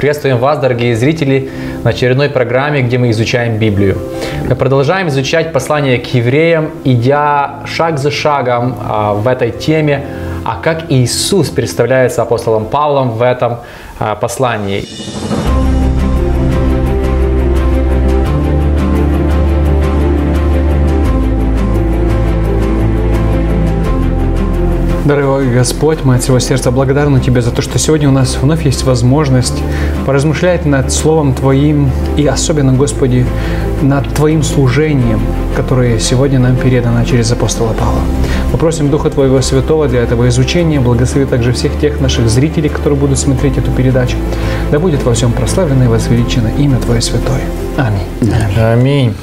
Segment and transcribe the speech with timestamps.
[0.00, 1.50] Приветствуем вас, дорогие зрители,
[1.84, 3.98] на очередной программе, где мы изучаем Библию.
[4.48, 10.06] Мы продолжаем изучать послание к евреям, идя шаг за шагом а, в этой теме,
[10.42, 13.58] а как Иисус представляется апостолом Павлом в этом
[13.98, 14.88] а, послании.
[25.10, 28.64] Дорогой Господь, мы от всего сердца благодарны Тебе за то, что сегодня у нас вновь
[28.64, 29.60] есть возможность
[30.06, 33.26] поразмышлять над Словом Твоим и особенно, Господи,
[33.82, 35.20] над Твоим служением,
[35.56, 38.02] которое сегодня нам передано через апостола Павла.
[38.52, 40.78] Мы просим Духа Твоего Святого для этого изучения.
[40.78, 44.16] Благослови также всех тех наших зрителей, которые будут смотреть эту передачу.
[44.70, 47.42] Да будет во всем прославлено и возвеличено имя Твое Святое.
[47.76, 48.32] Аминь.
[48.56, 49.14] Аминь.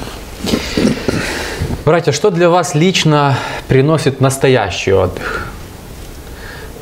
[1.86, 5.48] Братья, что для вас лично приносит настоящий отдых?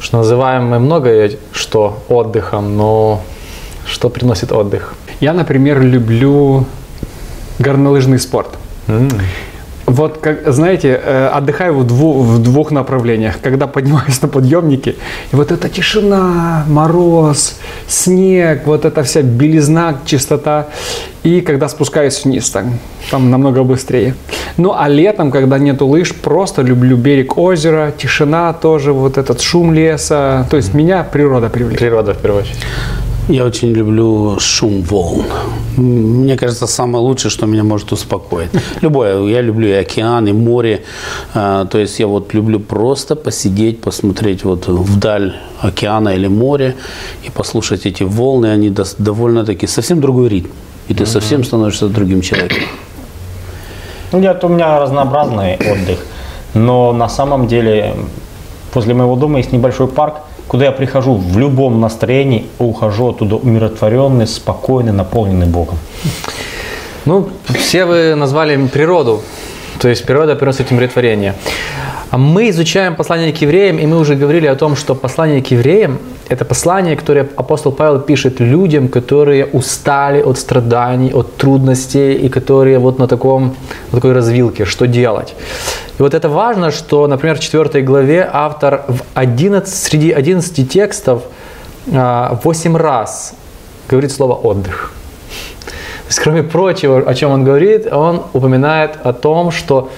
[0.07, 3.23] Что называем мы многое что отдыхом, но
[3.85, 4.95] что приносит отдых?
[5.19, 6.65] Я, например, люблю
[7.59, 8.51] горнолыжный спорт.
[8.87, 9.21] Mm.
[9.87, 13.41] Вот, как, знаете, э, отдыхаю в, дву, в двух направлениях.
[13.41, 14.97] Когда поднимаюсь на подъемнике,
[15.33, 20.67] и вот эта тишина, мороз, снег, вот эта вся белизна, чистота.
[21.23, 22.79] И когда спускаюсь вниз, там,
[23.11, 24.15] там намного быстрее.
[24.57, 29.73] Ну, а летом, когда нету лыж, просто люблю берег озера, тишина тоже, вот этот шум
[29.73, 30.47] леса.
[30.51, 31.79] То есть меня природа привлекает.
[31.79, 32.59] Природа, в первую очередь.
[33.29, 35.27] Я очень люблю шум волн.
[35.77, 38.51] Мне кажется, самое лучшее, что меня может успокоить.
[38.81, 39.23] Любое.
[39.27, 40.85] Я люблю и океан, и море.
[41.35, 46.75] А, то есть я вот люблю просто посидеть, посмотреть вот вдаль океана или моря
[47.27, 48.47] и послушать эти волны.
[48.47, 50.49] Они довольно-таки совсем другой ритм.
[50.89, 52.63] И ты совсем становишься другим человеком.
[54.13, 55.99] Ну, нет, у меня разнообразный отдых.
[56.55, 57.95] Но на самом деле
[58.73, 60.17] возле моего дома есть небольшой парк,
[60.49, 65.79] куда я прихожу в любом настроении, ухожу оттуда умиротворенный, спокойный, наполненный Богом.
[67.05, 69.23] Ну, все вы назвали природу,
[69.79, 71.35] то есть природа приносит умиротворение.
[72.13, 75.99] Мы изучаем послание к евреям, и мы уже говорили о том, что послание к евреям–
[76.29, 82.79] это послание, которое апостол Павел пишет людям, которые устали от страданий, от трудностей, и которые
[82.79, 83.55] вот на, таком,
[83.93, 85.35] на такой развилке, что делать.
[85.99, 91.23] И вот это важно, что, например, в 4 главе автор в 11, среди 11 текстов
[91.87, 93.35] 8 а, раз
[93.89, 94.93] говорит слово «отдых».
[96.07, 99.91] То есть, кроме прочего, о чем он говорит, он упоминает о том, что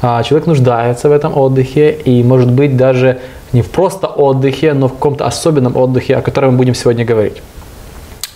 [0.00, 3.20] а, человек нуждается в этом отдыхе и, может быть, даже
[3.52, 7.42] не в просто отдыхе, но в каком-то особенном отдыхе, о котором мы будем сегодня говорить.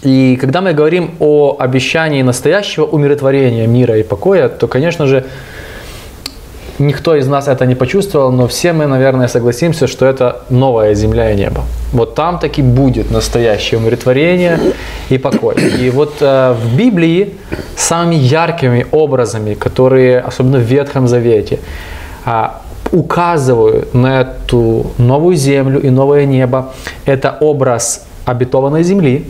[0.02, 5.24] И когда мы говорим о обещании настоящего умиротворения, мира и покоя, то, конечно же,
[6.78, 11.32] Никто из нас это не почувствовал, но все мы, наверное, согласимся, что это новая земля
[11.32, 11.62] и небо.
[11.92, 14.58] Вот там таки будет настоящее умиротворение
[15.08, 15.54] и покой.
[15.80, 17.34] И вот э, в Библии
[17.76, 21.60] самыми яркими образами, которые, особенно в Ветхом Завете,
[22.26, 22.48] э,
[22.96, 26.72] указывают на эту новую землю и новое небо,
[27.04, 29.26] это образ обетованной земли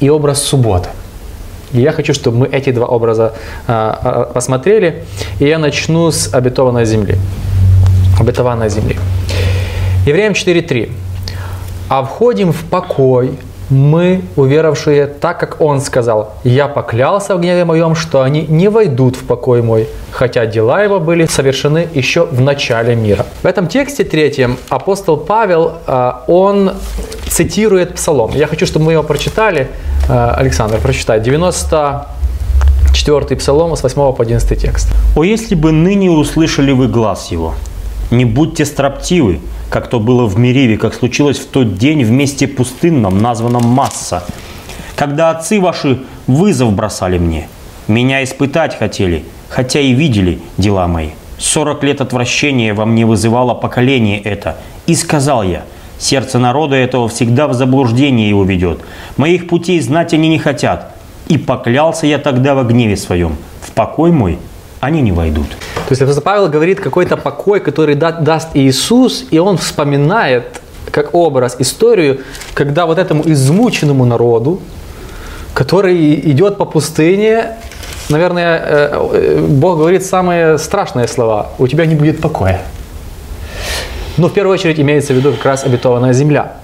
[0.00, 0.88] и образ субботы.
[1.72, 3.34] И я хочу, чтобы мы эти два образа
[3.66, 5.04] а, а, посмотрели.
[5.40, 7.16] И я начну с обетованной земли.
[8.20, 8.96] Обетованной земли.
[10.06, 10.90] Евреям 4.3.
[11.88, 13.38] «А входим в покой,
[13.74, 19.16] мы, уверовавшие, так как Он сказал, «Я поклялся в гневе моем, что они не войдут
[19.16, 23.26] в покой мой, хотя дела его были совершены еще в начале мира».
[23.42, 26.72] В этом тексте третьем апостол Павел, а, он
[27.28, 28.30] цитирует Псалом.
[28.34, 29.68] Я хочу, чтобы мы его прочитали.
[30.08, 31.20] Э, Александр, прочитай.
[31.20, 34.88] 94 Псалом с 8 по 11 текст.
[35.16, 37.54] «О, если бы ныне услышали вы глаз его,
[38.10, 42.46] не будьте строптивы, как то было в Мериве, как случилось в тот день в месте
[42.46, 44.24] пустынном, названном Масса,
[44.96, 47.48] когда отцы ваши вызов бросали мне,
[47.88, 51.10] меня испытать хотели, хотя и видели дела мои.
[51.38, 55.64] Сорок лет отвращения во мне вызывало поколение это, и сказал я–
[55.98, 58.80] Сердце народа этого всегда в заблуждение его ведет.
[59.16, 60.94] Моих путей знать они не хотят.
[61.28, 63.36] И поклялся я тогда во гневе своем.
[63.62, 64.38] В покой мой
[64.80, 65.46] они не войдут.
[65.86, 70.60] То есть апостол Павел говорит какой-то покой, который да, даст Иисус, и он вспоминает
[70.90, 72.20] как образ историю,
[72.54, 74.60] когда вот этому измученному народу,
[75.52, 77.56] который идет по пустыне,
[78.08, 81.50] наверное, э, э, Бог говорит самые страшные слова.
[81.58, 82.62] У тебя не будет покоя.
[84.16, 86.58] Но в первую очередь имеется в виду как раз обетованная земля.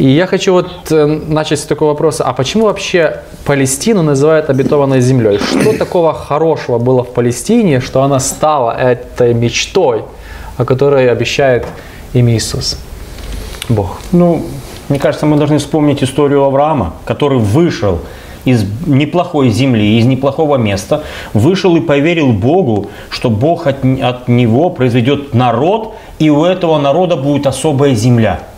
[0.00, 5.02] И я хочу вот э, начать с такого вопроса, а почему вообще Палестину называют обетованной
[5.02, 5.38] землей?
[5.38, 10.04] Что такого хорошего было в Палестине, что она стала этой мечтой,
[10.56, 11.66] о которой обещает
[12.14, 12.78] им Иисус?
[13.68, 13.98] Бог.
[14.10, 14.46] Ну,
[14.88, 17.98] Мне кажется, мы должны вспомнить историю Авраама, который вышел
[18.46, 21.02] из неплохой земли, из неплохого места,
[21.34, 27.16] вышел и поверил Богу, что Бог от, от него произведет народ, и у этого народа
[27.16, 28.40] будет особая земля–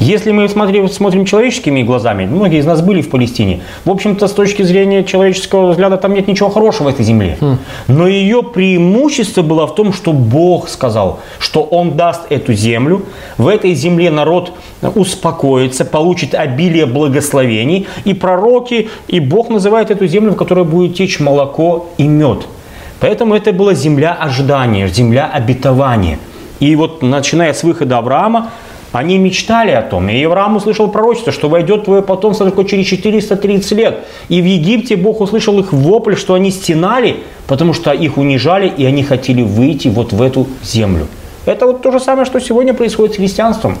[0.00, 4.32] если мы смотрим, смотрим человеческими глазами, многие из нас были в Палестине, в общем-то, с
[4.32, 7.36] точки зрения человеческого взгляда, там нет ничего хорошего в этой земле.
[7.38, 7.58] Хм.
[7.88, 13.02] Но ее преимущество было в том, что Бог сказал, что Он даст эту землю,
[13.36, 14.52] в этой земле народ
[14.94, 21.20] успокоится, получит обилие благословений, и пророки, и Бог называет эту землю, в которой будет течь
[21.20, 22.46] молоко и мед.
[23.00, 26.18] Поэтому это была земля ожидания, земля обетования.
[26.58, 28.50] И вот начиная с выхода Авраама,
[28.92, 30.08] они мечтали о том.
[30.08, 33.98] И Авраам услышал пророчество, что войдет твое потомство только через 430 лет.
[34.28, 37.16] И в Египте Бог услышал их вопль, что они стенали,
[37.46, 41.06] потому что их унижали, и они хотели выйти вот в эту землю.
[41.46, 43.78] Это вот то же самое, что сегодня происходит с христианством.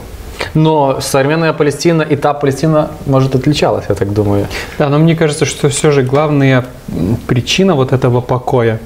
[0.54, 4.46] Но современная Палестина и та Палестина, может, отличалась, я так думаю.
[4.78, 6.64] Да, но мне кажется, что все же главная
[7.26, 8.80] причина вот этого покоя,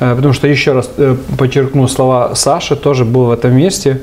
[0.00, 4.00] э, потому что, еще раз э, подчеркну слова Саши, тоже был в этом месте,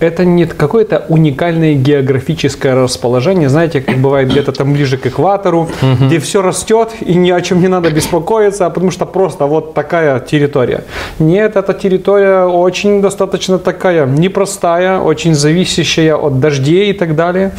[0.00, 5.68] это не какое-то уникальное географическое расположение, знаете, как бывает где-то там ближе к экватору,
[6.00, 9.74] где все растет и ни о чем не надо беспокоиться, а потому что просто вот
[9.74, 10.84] такая территория.
[11.18, 17.52] Нет, эта территория очень достаточно такая непростая, очень зависящая от дождей и так далее.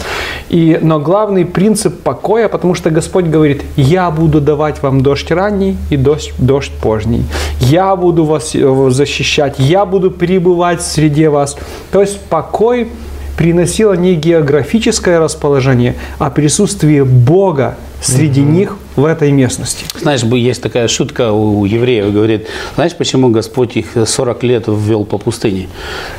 [0.50, 5.78] И, но главный принцип покоя, потому что Господь говорит, я буду давать вам дождь ранний
[5.92, 7.24] и дождь, дождь поздний.
[7.60, 11.58] Я буду вас э, защищать, я буду пребывать среди вас.
[11.92, 12.88] То есть покой
[13.38, 18.52] приносило не географическое расположение, а присутствие Бога среди угу.
[18.52, 19.86] них в этой местности.
[20.00, 25.18] Знаешь, есть такая шутка у евреев, говорит, знаешь, почему Господь их 40 лет ввел по
[25.18, 25.68] пустыне?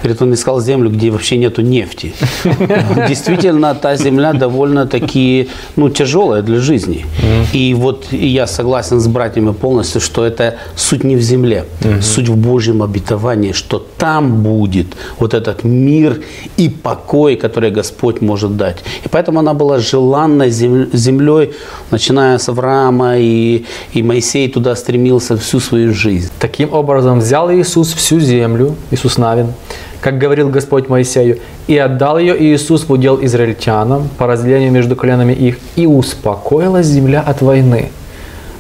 [0.02, 2.14] Говорит, он искал землю, где вообще нету нефти.
[3.08, 7.04] Действительно, та земля довольно-таки ну, тяжелая для жизни.
[7.52, 11.64] И вот я согласен с братьями полностью, что это суть не в земле,
[12.00, 14.86] суть в Божьем обетовании, что там будет
[15.18, 16.22] вот этот мир
[16.56, 18.78] и покой, который Господь может дать.
[19.04, 21.50] И поэтому она была желанной землей,
[21.90, 26.31] начиная с Авраама, и, и Моисей туда стремился всю свою жизнь.
[26.38, 29.52] Таким образом взял Иисус всю землю, Иисус Навин,
[30.00, 35.32] как говорил Господь Моисею, и отдал ее Иисус в удел израильтянам по разделению между коленами
[35.32, 37.90] их, и успокоилась земля от войны.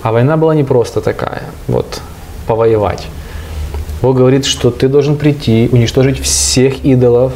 [0.02, 2.00] А война была не просто такая, вот,
[2.46, 3.06] повоевать.
[4.02, 7.32] Бог говорит, что ты должен прийти, уничтожить всех идолов,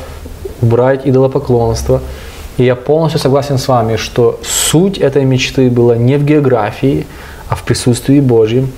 [0.63, 2.01] убрать идолопоклонство–
[2.57, 7.07] и я полностью согласен с вами, что суть этой мечты была не в географии,
[7.49, 8.71] а в присутствии Божьем.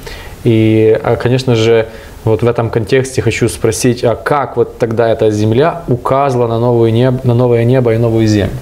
[0.44, 1.88] И, а, конечно же,
[2.24, 6.90] вот в этом контексте хочу спросить, а как вот тогда эта земля указывала на, новое
[6.90, 8.56] небо, на новое небо и новую землю?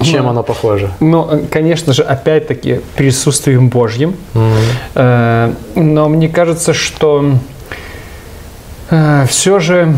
[0.00, 0.90] Чем ну, оно похоже?
[1.00, 4.16] Ну, конечно же, опять-таки присутствием Божьим.
[4.34, 5.54] Mm-hmm.
[5.76, 7.53] Но мне кажется, что Э,
[8.88, 9.96] все же,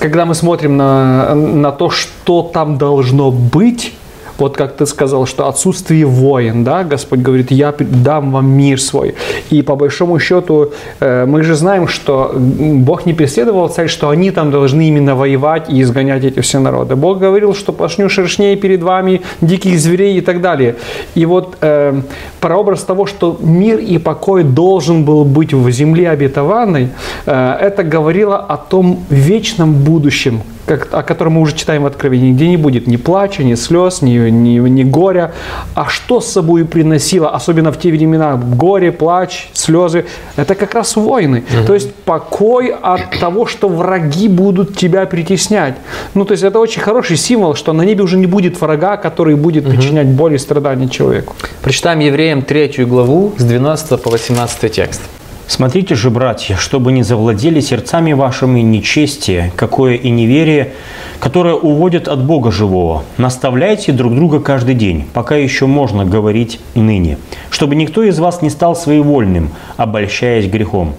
[0.00, 3.94] когда мы смотрим на, на то, что там должно быть,
[4.38, 9.14] вот как ты сказал, что отсутствие воин, да, Господь говорит, я дам вам мир свой.
[9.50, 14.30] И по большому счету э, мы же знаем, что Бог не преследовал цель, что они
[14.30, 16.96] там должны именно воевать и изгонять эти все народы.
[16.96, 20.76] Бог говорил, что пошлю шершней перед вами, диких зверей и так далее.
[21.14, 22.00] И вот э,
[22.40, 26.88] прообраз того, что мир и покой должен был быть в земле обетованной,
[27.26, 32.32] э, это говорило о том вечном будущем, как, о котором мы уже читаем в Откровении,
[32.32, 35.32] где не будет ни плача, ни слез, ни, ни, ни горя.
[35.74, 40.06] А что с собой приносило, особенно в те времена, горе, плач, слезы,
[40.36, 41.44] это как раз войны.
[41.58, 41.66] Угу.
[41.66, 45.74] То есть покой от того, что враги будут тебя притеснять.
[46.14, 49.34] Ну, то есть это очень хороший символ, что на небе уже не будет врага, который
[49.36, 51.34] будет причинять боль и страдания человеку.
[51.62, 55.00] Прочитаем Евреям третью главу с 12 по 18 текст.
[55.46, 60.72] Смотрите же, братья, чтобы не завладели сердцами вашими нечестие, какое и неверие,
[61.20, 63.04] которое уводит от Бога живого.
[63.18, 67.18] Наставляйте друг друга каждый день, пока еще можно говорить ныне,
[67.50, 70.94] чтобы никто из вас не стал своевольным, обольщаясь грехом.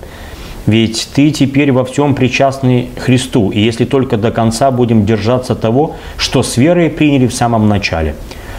[0.68, 5.96] Ведь ты теперь во всем причастный Христу, и если только до конца будем держаться того,
[6.18, 8.16] что с верой приняли в самом начале.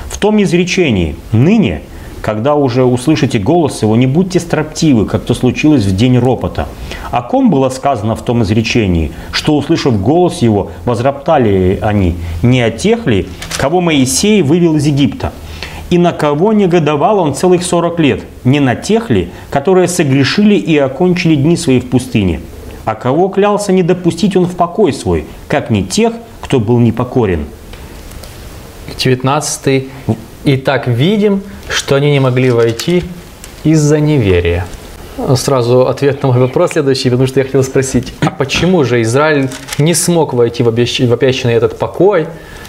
[0.09, 1.83] В том изречении «ныне»–
[2.21, 6.67] когда уже услышите голос его, не будьте строптивы, как то случилось в день ропота.
[7.11, 12.17] О ком было сказано в том изречении, что, услышав голос его, возроптали они?
[12.43, 15.33] Не о тех ли, кого Моисей вывел из Египта?
[15.89, 18.25] И на кого негодовал он целых сорок лет?
[18.45, 22.41] Не на тех ли, которые согрешили и окончили дни свои в пустыне?
[22.85, 27.47] А кого клялся не допустить он в покой свой, как не тех, кто был непокорен?
[28.99, 29.87] 19.
[30.47, 33.03] И так видим, что они не могли войти
[33.65, 34.65] из-за неверия.
[35.35, 39.49] Сразу ответ на мой вопрос следующий, потому что я хотел спросить, а почему же Израиль
[39.79, 42.27] не смог войти в обещ- в обещанный этот покой?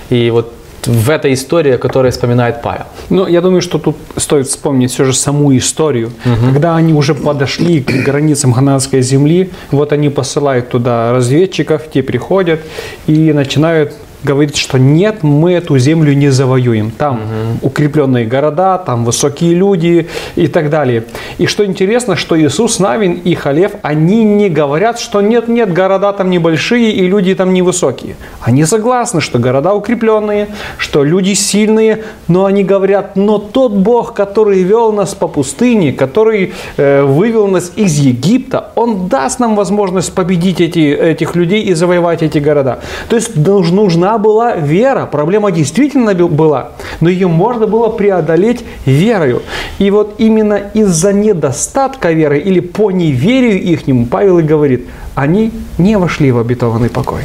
[0.09, 0.53] И вот
[0.85, 2.85] в этой истории, о которой вспоминает Павел.
[3.09, 6.11] Ну, я думаю, что тут стоит вспомнить все же саму историю.
[6.53, 12.61] Когда они уже подошли к границам Хананской земли, вот они посылают туда разведчиков, те приходят
[13.05, 13.93] и начинают
[14.23, 16.91] говорить, что нет, мы эту землю не завоюем.
[16.91, 17.21] Там
[17.61, 21.03] укрепленные города, там высокие люди и так далее.
[21.37, 26.11] И что интересно, что Иисус Навин и Халев, они не говорят, что нет, нет, города
[26.13, 28.15] там небольшие и люди там невысокие.
[28.41, 30.47] Они согласны, что города укрепленные,
[30.77, 36.53] что люди сильные, но они говорят, но тот Бог, который вел нас по пустыне, который
[36.77, 42.23] э, вывел нас из Египта, Он даст нам возможность победить эти, этих людей и завоевать
[42.23, 42.79] эти города.
[43.09, 43.67] То есть долж-
[44.07, 45.05] нужна была вера.
[45.05, 46.69] Проблема действительно была,
[47.01, 49.41] но ее можно было преодолеть верою.
[49.79, 55.97] И вот именно из-за недостатка веры или по неверию ихнему Павел и говорит, они не
[55.97, 57.23] вошли в обетованный покой.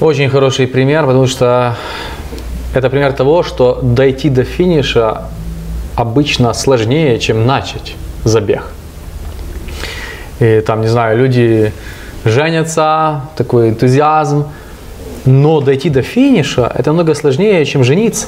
[0.00, 1.76] Очень хороший пример, потому что
[2.74, 5.24] это пример того, что дойти до финиша
[5.96, 8.62] обычно сложнее, чем начать забег.
[10.40, 11.72] И там, не знаю, люди
[12.24, 14.44] женятся, такой энтузиазм,
[15.24, 18.26] но дойти до финиша это много сложнее, чем жениться.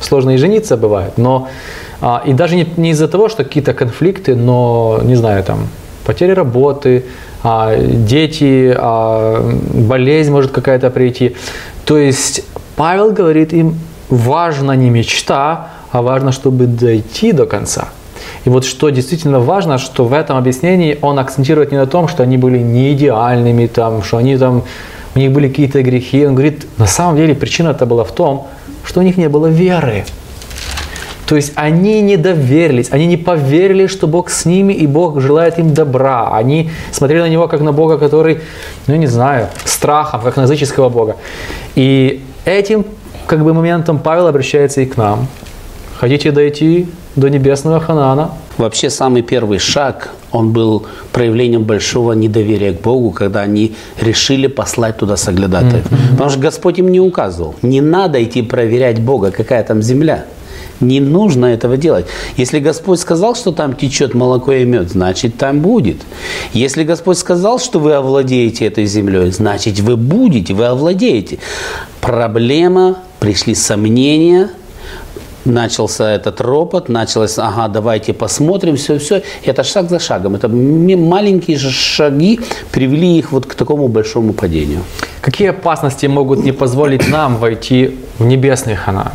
[0.00, 1.48] Сложно и жениться бывает, но
[2.00, 5.68] а, и даже не, не из-за того, что какие-то конфликты, но не знаю, там
[6.04, 7.04] потери работы,
[7.42, 9.42] а, дети, а,
[9.72, 11.34] болезнь может какая-то прийти.
[11.84, 12.44] То есть
[12.76, 13.78] Павел говорит им,
[14.10, 17.88] важно не мечта, а важно, чтобы дойти до конца.
[18.44, 22.22] И вот что действительно важно, что в этом объяснении он акцентирует не на том, что
[22.22, 24.62] они были не идеальными, там, что они там,
[25.16, 26.26] у них были какие-то грехи.
[26.26, 28.48] Он говорит, на самом деле причина это была в том,
[28.84, 30.04] что у них не было веры.
[31.26, 35.58] То есть они не доверились, они не поверили, что Бог с ними и Бог желает
[35.58, 36.30] им добра.
[36.32, 38.40] Они смотрели на Него как на Бога, который,
[38.86, 41.16] ну не знаю, страхом, как на языческого Бога.
[41.74, 42.84] И этим
[43.26, 45.26] как бы моментом Павел обращается и к нам.
[45.98, 48.30] Хотите дойти до небесного Ханана?
[48.56, 54.98] Вообще самый первый шаг, он был проявлением большого недоверия к Богу, когда они решили послать
[54.98, 55.84] туда соглядатаев.
[56.10, 57.54] Потому что Господь им не указывал.
[57.62, 60.26] Не надо идти проверять Бога, какая там земля.
[60.80, 62.06] Не нужно этого делать.
[62.36, 65.96] Если Господь сказал, что там течет молоко и мед, значит там будет.
[66.52, 71.38] Если Господь сказал, что вы овладеете этой землей, значит вы будете, вы овладеете.
[72.02, 74.50] Проблема, пришли сомнения,
[75.46, 79.22] начался этот ропот, началось, ага, давайте посмотрим, все, все.
[79.44, 80.34] Это шаг за шагом.
[80.34, 82.40] Это маленькие же шаги
[82.72, 84.82] привели их вот к такому большому падению.
[85.20, 89.12] Какие опасности могут не позволить нам войти в небесный Ханан?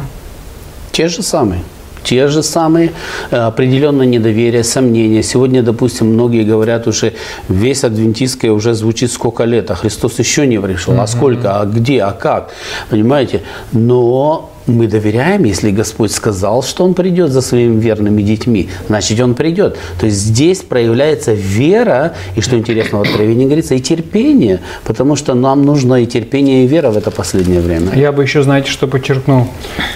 [0.92, 1.62] Те же самые.
[2.04, 2.92] Те же самые
[3.30, 5.24] э, определенное недоверие, сомнения.
[5.24, 7.14] Сегодня, допустим, многие говорят уже,
[7.48, 11.00] весь адвентистское уже звучит сколько лет, а Христос еще не пришел.
[11.00, 12.52] А сколько, а где, а как?
[12.90, 13.42] Понимаете?
[13.72, 19.36] Но мы доверяем, если Господь сказал, что Он придет за своими верными детьми, значит Он
[19.36, 19.78] придет.
[20.00, 25.34] То есть здесь проявляется вера, и что интересно в Откровении говорится, и терпение, потому что
[25.34, 27.92] нам нужно и терпение, и вера в это последнее время.
[27.96, 29.48] Я бы еще, знаете, что подчеркнул.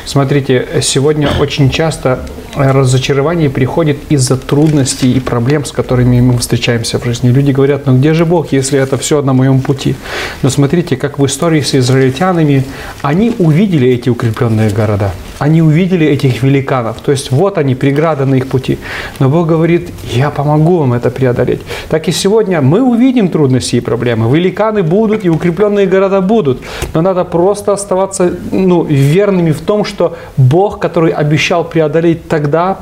[0.05, 2.19] Смотрите, сегодня очень часто
[2.55, 7.29] разочарование приходит из-за трудностей и проблем, с которыми мы встречаемся в жизни.
[7.29, 9.95] Люди говорят, ну где же Бог, если это все на моем пути?
[10.41, 12.63] Но смотрите, как в истории с израильтянами,
[13.01, 16.97] они увидели эти укрепленные города, они увидели этих великанов.
[17.01, 18.77] То есть вот они, преграды на их пути.
[19.19, 21.61] Но Бог говорит, я помогу вам это преодолеть.
[21.89, 24.33] Так и сегодня мы увидим трудности и проблемы.
[24.35, 26.61] Великаны будут и укрепленные города будут.
[26.93, 32.77] Но надо просто оставаться ну, верными в том, что Бог, который обещал преодолеть тогда,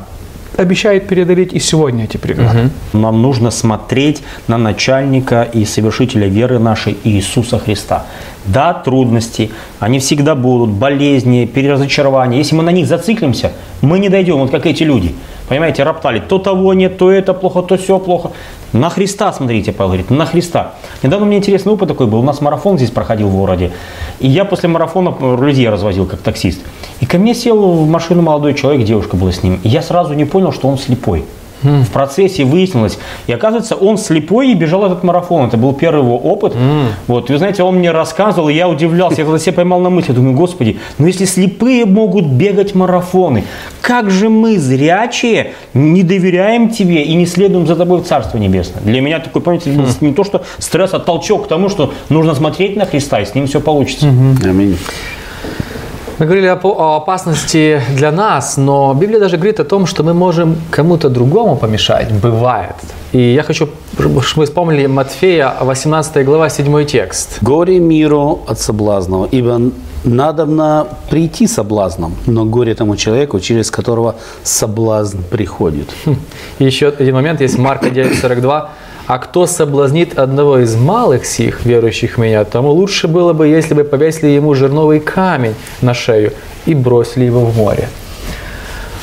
[0.58, 2.70] обещает преодолеть и сегодня эти преграды.
[2.93, 8.03] Нам нужно смотреть на начальника и совершителя веры нашей Иисуса Христа.
[8.45, 12.38] Да, трудности, они всегда будут, болезни, переразочарования.
[12.38, 15.15] Если мы на них зациклимся, мы не дойдем, вот как эти люди.
[15.47, 18.31] Понимаете, роптали, то того нет, то это плохо, то все плохо.
[18.71, 20.73] На Христа смотрите, Павел говорит, на Христа.
[21.03, 22.19] Недавно мне интересный опыт такой был.
[22.19, 23.71] У нас марафон здесь проходил в городе.
[24.19, 26.59] И я после марафона людей развозил как таксист.
[27.01, 29.59] И ко мне сел в машину молодой человек, девушка была с ним.
[29.63, 31.23] И я сразу не понял, что он слепой.
[31.63, 33.00] В процессе выяснилось.
[33.27, 35.48] И оказывается, он слепой и бежал этот марафон.
[35.48, 36.53] Это был первый его опыт.
[37.08, 39.17] Вот, и вы знаете, он мне рассказывал, и я удивлялся.
[39.17, 40.12] Я тогда себя поймал на мысли.
[40.12, 43.43] Думаю, господи, ну если слепые могут бегать марафоны,
[43.82, 48.82] как же мы, зрячие, не доверяем тебе и не следуем за тобой в Царство Небесное?
[48.84, 52.36] Для меня такой, понимаете, был не то, что стресс, а толчок к тому, что нужно
[52.36, 54.08] смотреть на Христа, и с ним все получится.
[54.08, 54.77] Аминь.
[56.20, 60.55] Мы говорили о, опасности для нас, но Библия даже говорит о том, что мы можем
[60.70, 62.12] кому-то другому помешать.
[62.12, 62.75] Бывает.
[63.13, 67.39] И я хочу, чтобы мы вспомнили Матфея, 18 глава, 7 текст.
[67.41, 69.72] Горе миру от соблазнов, ибо
[70.03, 75.89] надобно прийти соблазном, но горе тому человеку, через которого соблазн приходит.
[76.60, 78.70] И еще один момент есть Марка 9:42.
[79.05, 83.74] А кто соблазнит одного из малых сих, верующих в меня, тому лучше было бы, если
[83.74, 86.31] бы повесили ему жерновый камень на шею
[86.65, 87.89] и бросили его в море.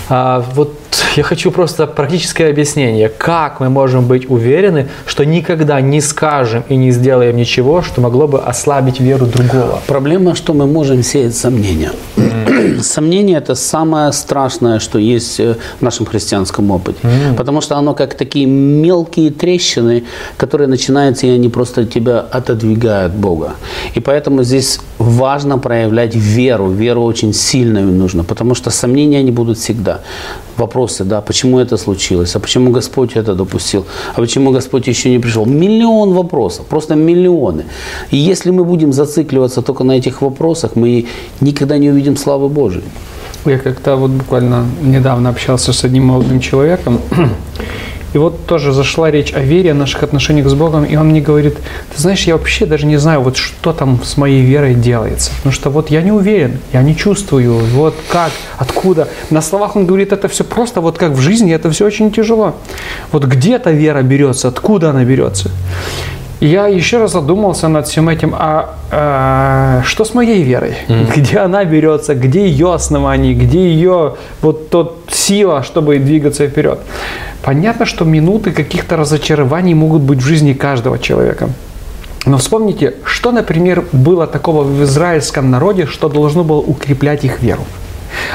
[0.08, 0.74] А, вот
[1.16, 6.76] я хочу просто практическое объяснение, как мы можем быть уверены, что никогда не скажем и
[6.76, 9.80] не сделаем ничего, что могло бы ослабить веру другого.
[9.86, 11.92] Проблема, что мы можем сеять сомнения.
[12.82, 16.98] Сомнение– это самое страшное, что есть э, в нашем христианском опыте.
[17.36, 20.04] Потому что оно как такие мелкие трещины,
[20.36, 23.52] которые начинаются, и они просто тебя отодвигают от Бога.
[23.96, 26.68] И поэтому здесь важно проявлять веру.
[26.70, 30.00] Веру очень сильную нужно, потому что сомнения они будут всегда.
[30.56, 33.84] Вопросы, да, почему это случилось, а почему Господь это допустил,
[34.14, 35.46] а почему Господь еще не пришел.
[35.46, 37.64] Миллион вопросов, просто миллионы.
[38.12, 41.06] И если мы будем зацикливаться только на этих вопросах, мы
[41.40, 42.84] никогда не увидим славы Божией.
[43.46, 47.00] Я как-то вот буквально недавно общался с одним молодым человеком,
[48.12, 51.20] и вот тоже зашла речь о вере, о наших отношениях с Богом, и он мне
[51.20, 51.56] говорит,
[51.94, 55.52] ты знаешь, я вообще даже не знаю, вот что там с моей верой делается, потому
[55.52, 59.08] что вот я не уверен, я не чувствую, вот как, откуда.
[59.30, 62.56] На словах он говорит, это все просто, вот как в жизни, это все очень тяжело.
[63.12, 65.50] Вот где-то вера берется, откуда она берется.
[66.40, 70.74] Я еще раз задумался над всем этим, а, а, что с моей верой?
[71.16, 76.78] Где она берется, где ее основание, где ее вот тот сила, чтобы двигаться вперед?
[77.42, 81.50] Понятно, что минуты каких-то разочарований могут быть в жизни каждого человека.
[82.26, 87.64] Но вспомните, что, например, было такого в израильском народе, что должно было укреплять их веру.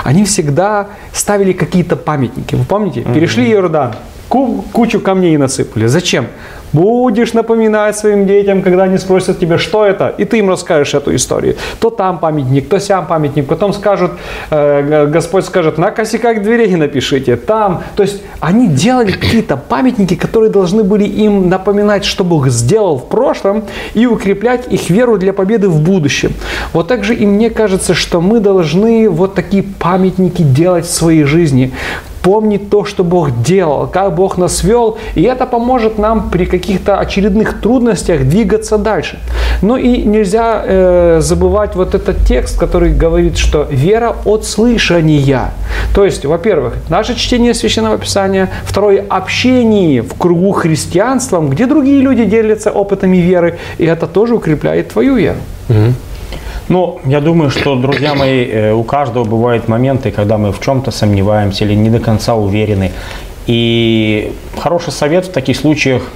[0.04, 2.56] Они всегда ставили какие-то памятники.
[2.56, 3.02] Вы помните?
[3.02, 3.94] Перешли Иордан,
[4.30, 5.88] ку- кучу камней насыпали.
[5.88, 6.28] Зачем?
[6.76, 11.16] Будешь напоминать своим детям, когда они спросят тебя, что это, и ты им расскажешь эту
[11.16, 11.56] историю.
[11.80, 13.48] То там памятник, то сям памятник.
[13.48, 14.12] Потом скажут,
[14.50, 17.82] э, Господь скажет, на косяках дверей напишите, там.
[17.96, 23.08] То есть они делали какие-то памятники, которые должны были им напоминать, что Бог сделал в
[23.08, 26.34] прошлом, и укреплять их веру для победы в будущем.
[26.74, 31.24] Вот так же и мне кажется, что мы должны вот такие памятники делать в своей
[31.24, 31.72] жизни
[32.26, 36.98] помнить то, что Бог делал, как Бог нас вел, и это поможет нам при каких-то
[36.98, 39.20] очередных трудностях двигаться дальше.
[39.62, 45.52] Ну и нельзя э, забывать вот этот текст, который говорит, что вера от слышания.
[45.94, 52.26] То есть, во-первых, наше чтение Священного Писания, второе, общение в кругу христианства, где другие люди
[52.26, 55.38] делятся опытами веры, и это тоже укрепляет твою веру.
[56.68, 60.90] Ну, я думаю, что, друзья мои, э, у каждого бывают моменты, когда мы в чем-то
[60.90, 62.92] сомневаемся или не до конца уверены.
[63.46, 66.12] И хороший совет в таких случаях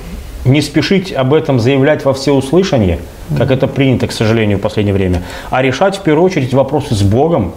[0.45, 2.97] не спешить об этом заявлять во всеуслышание,
[3.37, 7.03] как это принято, к сожалению, в последнее время, а решать в первую очередь вопросы с
[7.03, 7.53] Богом,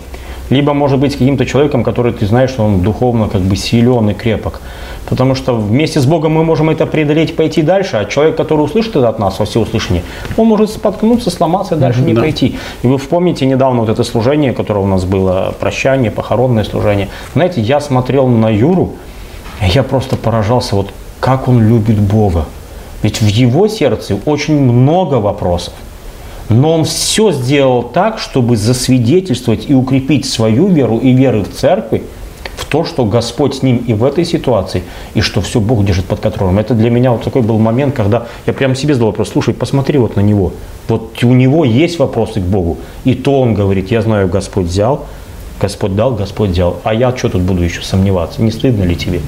[0.51, 4.15] либо, может быть, каким-то человеком, который ты знаешь, что он духовно как бы силен и
[4.15, 4.61] крепок.
[5.09, 8.97] Потому что вместе с Богом мы можем это преодолеть, пойти дальше, а человек, который услышит
[8.97, 10.03] это от нас во всеуслышание,
[10.37, 12.21] он может споткнуться, сломаться и дальше не да.
[12.21, 12.57] пойти.
[12.83, 17.09] И вы вспомните недавно вот это служение, которое у нас было, прощание, похоронное служение.
[17.35, 18.93] Знаете, я смотрел на Юру,
[19.61, 22.47] и я просто поражался, вот как он любит Бога.
[23.03, 25.75] Ведь в его сердце очень много вопросов.
[26.53, 32.03] Но он все сделал так, чтобы засвидетельствовать и укрепить свою веру и веры в церкви,
[32.57, 34.83] в то, что Господь с ним и в этой ситуации,
[35.15, 36.59] и что все Бог держит под контролем.
[36.59, 39.99] Это для меня вот такой был момент, когда я прям себе задал вопрос, слушай, посмотри
[39.99, 40.53] вот на него.
[40.89, 42.79] Вот у него есть вопросы к Богу.
[43.05, 45.07] И то он говорит, я знаю, Господь взял,
[45.63, 46.81] Господь дал, Господь взял.
[46.83, 48.43] А я что тут буду еще сомневаться?
[48.43, 49.21] Не стыдно ли тебе?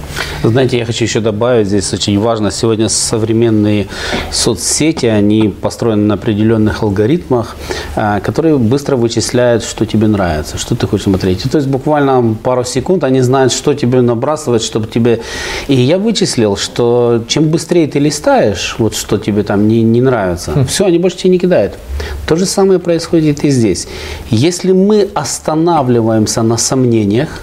[0.42, 3.86] Знаете, я хочу еще добавить, здесь очень важно, сегодня современные
[4.32, 7.56] соцсети, они построены на определенных алгоритмах,
[7.94, 11.46] а, которые быстро вычисляют, что тебе нравится, что ты хочешь смотреть.
[11.46, 15.20] И то есть буквально пару секунд они знают, что тебе набрасывать, чтобы тебе...
[15.68, 20.64] И я вычислил, что чем быстрее ты листаешь, вот что тебе там не, не нравится,
[20.68, 21.74] все, они больше тебе не кидают.
[22.26, 23.86] То же самое происходит и здесь.
[24.30, 25.08] Если мы
[26.24, 27.42] останавливаемся на сомнениях,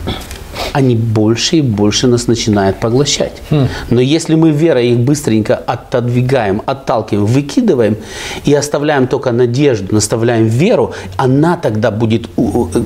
[0.74, 3.42] они больше и больше нас начинают поглощать.
[3.90, 7.98] Но если мы верой их быстренько отодвигаем, отталкиваем, выкидываем
[8.46, 12.30] и оставляем только надежду, наставляем веру, она тогда будет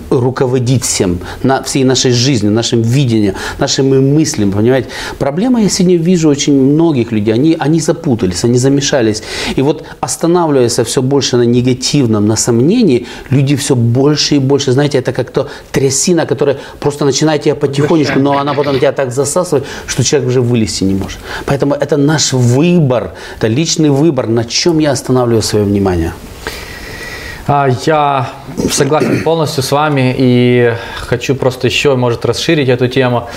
[0.09, 4.89] руководить всем, на всей нашей жизнью, нашим видением, нашими мыслями, понимаете?
[5.19, 9.23] Проблема, я сегодня вижу очень многих людей, они, они запутались, они замешались.
[9.55, 14.97] И вот останавливаясь все больше на негативном, на сомнении, люди все больше и больше, знаете,
[14.97, 19.65] это как то трясина, которая просто начинает тебя потихонечку, но она потом тебя так засасывает,
[19.87, 21.19] что человек уже вылезти не может.
[21.45, 26.13] Поэтому это наш выбор, это личный выбор, на чем я останавливаю свое внимание.
[27.47, 28.29] А, Я
[28.71, 33.27] согласен полностью с вами и хочу просто еще, может, расширить эту тему.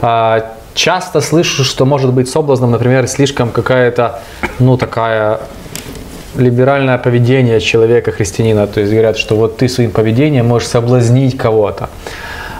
[0.00, 4.20] А, Часто слышу, что может быть соблазном, например, слишком какая-то,
[4.60, 5.40] ну, такая
[6.36, 8.66] либеральное поведение человека, христианина.
[8.66, 11.90] То есть говорят, что вот ты своим поведением можешь соблазнить кого-то.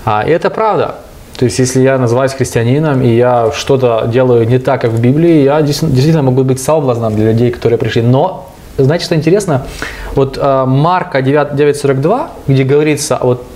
[0.04, 0.96] А, и это правда.
[1.40, 5.42] То есть если я называюсь христианином, и я что-то делаю не так, как в Библии,
[5.42, 8.02] я действительно могу быть соблазном для людей, которые пришли.
[8.02, 9.62] Но знаете, что интересно?
[10.14, 13.46] Вот э, Марка 9, 9.42, где говорится вот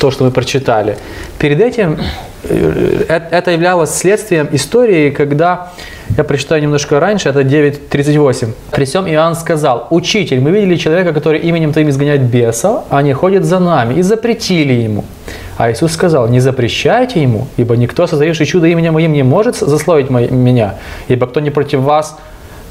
[0.00, 0.96] то, что мы прочитали,
[1.38, 1.98] перед этим
[2.44, 5.68] э, э, это являлось следствием истории, когда,
[6.16, 8.52] я прочитаю немножко раньше, это 9.38.
[8.70, 13.12] При всем Иоанн сказал, «Учитель, мы видели человека, который именем Твоим изгоняет бесов, а они
[13.12, 15.04] ходят за нами, и запретили ему».
[15.56, 20.10] А Иисус сказал, не запрещайте ему, ибо никто, создающий чудо именем моим, не может засловить
[20.10, 20.74] меня,
[21.08, 22.16] ибо кто не против вас,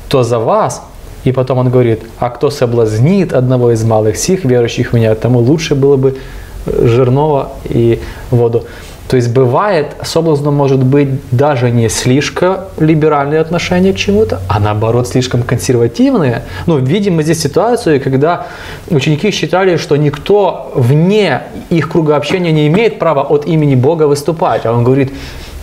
[0.09, 0.83] то за вас.
[1.23, 5.39] И потом он говорит, а кто соблазнит одного из малых сих, верующих в меня, тому
[5.39, 6.17] лучше было бы
[6.65, 8.65] э, жирного и воду.
[9.07, 15.07] То есть бывает, соблазном может быть даже не слишком либеральное отношение к чему-то, а наоборот
[15.07, 16.43] слишком консервативные.
[16.65, 18.47] Ну, видим мы здесь ситуацию, когда
[18.89, 24.65] ученики считали, что никто вне их круга общения не имеет права от имени Бога выступать.
[24.65, 25.11] А он говорит,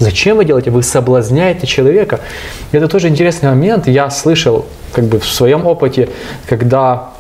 [0.00, 0.70] Зачем вы делаете?
[0.70, 2.20] Вы соблазняете человека.
[2.72, 3.87] Это тоже интересный момент.
[3.87, 6.09] Я слышал как бы в своем опыте,
[6.46, 7.11] когда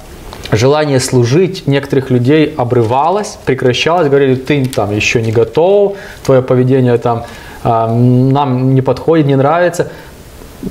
[0.52, 7.24] желание служить некоторых людей обрывалось, прекращалось, говорили, ты там еще не готов, твое поведение там
[7.62, 9.90] а, нам не подходит, не нравится.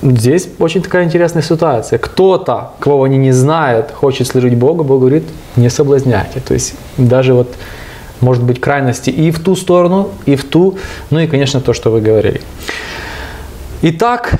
[0.02, 1.98] Здесь очень такая интересная ситуация.
[1.98, 5.24] Кто-то, кого они не знают, хочет служить Богу, Бог говорит,
[5.56, 6.39] не соблазняйте.
[6.39, 7.56] То есть даже вот
[8.22, 10.78] может быть крайности и в ту сторону, и в ту,
[11.10, 12.42] ну и, конечно, то, что вы говорили.
[13.82, 14.39] Итак,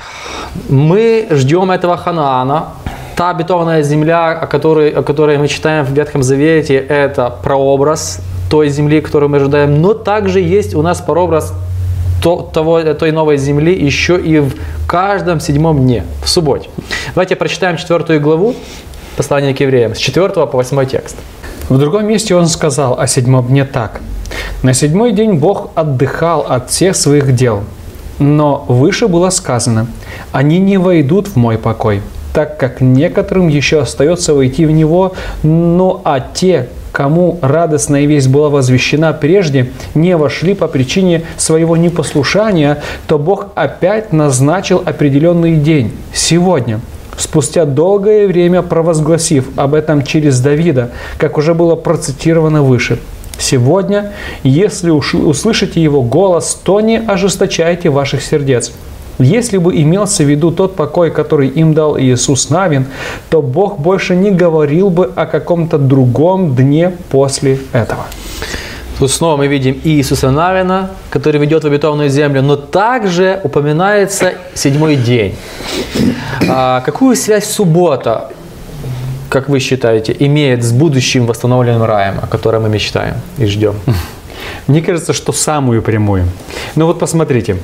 [0.68, 2.74] мы ждем этого Ханаана.
[3.20, 8.70] Та обетованная земля, о которой, о которой мы читаем в Ветхом Завете, это прообраз той
[8.70, 11.52] земли, которую мы ожидаем, но также есть у нас прообраз
[12.22, 14.54] то- того, той новой земли еще и в
[14.86, 16.70] каждом седьмом дне, в субботе.
[17.14, 18.54] Давайте прочитаем четвертую главу
[19.18, 21.18] послания к евреям, с 4 по 8 текст.
[21.68, 24.00] В другом месте он сказал о седьмом дне так.
[24.62, 27.64] «На седьмой день Бог отдыхал от всех своих дел,
[28.18, 29.88] но выше было сказано,
[30.32, 32.00] они не войдут в мой покой,
[32.32, 35.12] так как некоторым еще остается войти в него,
[35.42, 42.82] ну а те, кому радостная весть была возвещена прежде, не вошли по причине своего непослушания,
[43.06, 46.80] то Бог опять назначил определенный день, сегодня,
[47.16, 52.98] спустя долгое время провозгласив об этом через Давида, как уже было процитировано выше.
[53.38, 54.12] Сегодня,
[54.42, 58.70] если услышите его голос, то не ожесточайте ваших сердец.
[59.20, 62.86] Если бы имелся в виду тот покой, который им дал Иисус Навин,
[63.28, 68.06] то Бог больше не говорил бы о каком-то другом дне после этого.
[68.98, 74.96] Тут снова мы видим Иисуса Навина, который ведет в обетованную землю, но также упоминается седьмой
[74.96, 75.34] день.
[76.48, 78.30] А какую связь суббота,
[79.28, 83.74] как вы считаете, имеет с будущим восстановленным раем, о котором мы мечтаем и ждем?
[84.66, 86.24] Мне кажется, что самую прямую.
[86.74, 87.56] Ну вот посмотрите,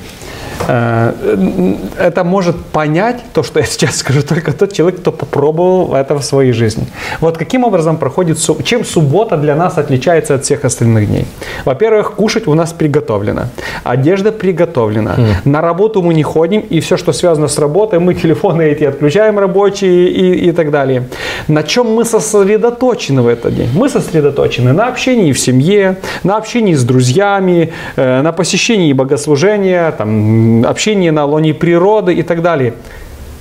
[0.68, 6.22] это может понять то, что я сейчас скажу, только тот человек, кто попробовал это в
[6.22, 6.86] своей жизни.
[7.20, 11.26] Вот каким образом проходит, чем суббота для нас отличается от всех остальных дней?
[11.64, 13.42] Во-первых, кушать у нас приготовлено,
[13.84, 18.62] одежда приготовлена, на работу мы не ходим, и все, что связано с работой, мы телефоны
[18.62, 21.08] эти отключаем рабочие и, и так далее.
[21.48, 23.68] На чем мы сосредоточены в этот день?
[23.74, 30.45] Мы сосредоточены на общении в семье, на общении с друзьями, э, на посещении богослужения, там,
[30.64, 32.72] общении на лоне природы и так далее.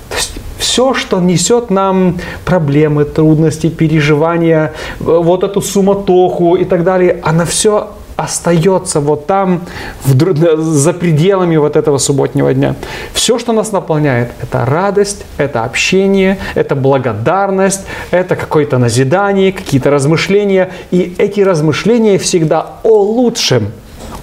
[0.09, 6.83] То есть все, что несет нам проблемы, трудности, переживания, э, вот эту суматоху и так
[6.83, 9.61] далее, она все остается вот там,
[10.03, 12.75] в дру- за пределами вот этого субботнего дня.
[13.13, 20.69] Все, что нас наполняет, это радость, это общение, это благодарность, это какое-то назидание, какие-то размышления.
[20.91, 23.71] И эти размышления всегда о лучшем,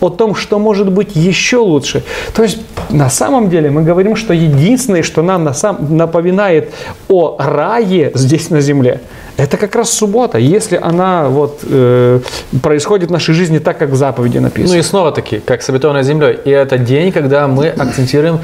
[0.03, 2.03] о том, что может быть еще лучше.
[2.35, 2.59] То есть
[2.91, 6.75] на самом деле мы говорим, что единственное, что нам на сам, напоминает
[7.09, 9.01] о рае здесь на земле,
[9.37, 12.21] это как раз суббота, если она вот, э,
[12.63, 14.75] происходит в нашей жизни так, как в заповеди написано.
[14.75, 16.39] Ну и снова таки, как с обетованной землей.
[16.45, 18.41] И это день, когда мы акцентируем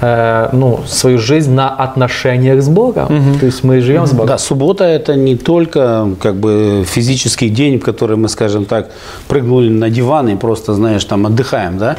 [0.00, 3.38] э, ну, свою жизнь на отношениях с Богом.
[3.38, 4.26] То есть мы живем с Богом.
[4.26, 8.90] Да, суббота это не только как бы физический день, в который мы, скажем так,
[9.28, 11.96] прыгнули на диван и просто, знаешь, там отдыхаем, да.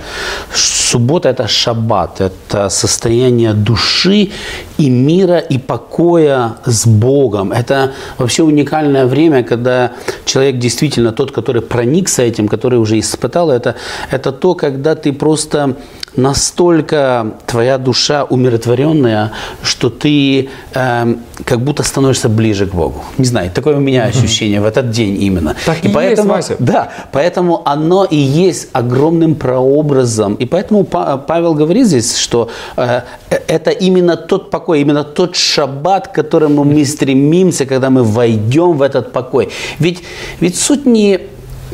[0.91, 4.29] Суббота это шаббат, это состояние души
[4.77, 7.53] и мира и покоя с Богом.
[7.53, 9.91] Это вообще уникальное время, когда
[10.25, 13.75] человек действительно тот, который проникся этим, который уже испытал это,
[14.11, 15.75] это то, когда ты просто
[16.15, 19.31] настолько твоя душа умиротворенная,
[19.63, 23.03] что ты э, как будто становишься ближе к Богу.
[23.17, 25.55] Не знаю, такое у меня ощущение в этот день именно.
[25.65, 26.55] Так и есть, поэтому, Вася.
[26.59, 30.35] да, поэтому оно и есть огромным прообразом.
[30.35, 33.01] И поэтому Па- Павел говорит здесь, что э,
[33.47, 38.81] это именно тот покой, именно тот шаббат, к которому мы стремимся, когда мы войдем в
[38.81, 39.49] этот покой.
[39.79, 40.03] Ведь,
[40.39, 41.19] ведь суть не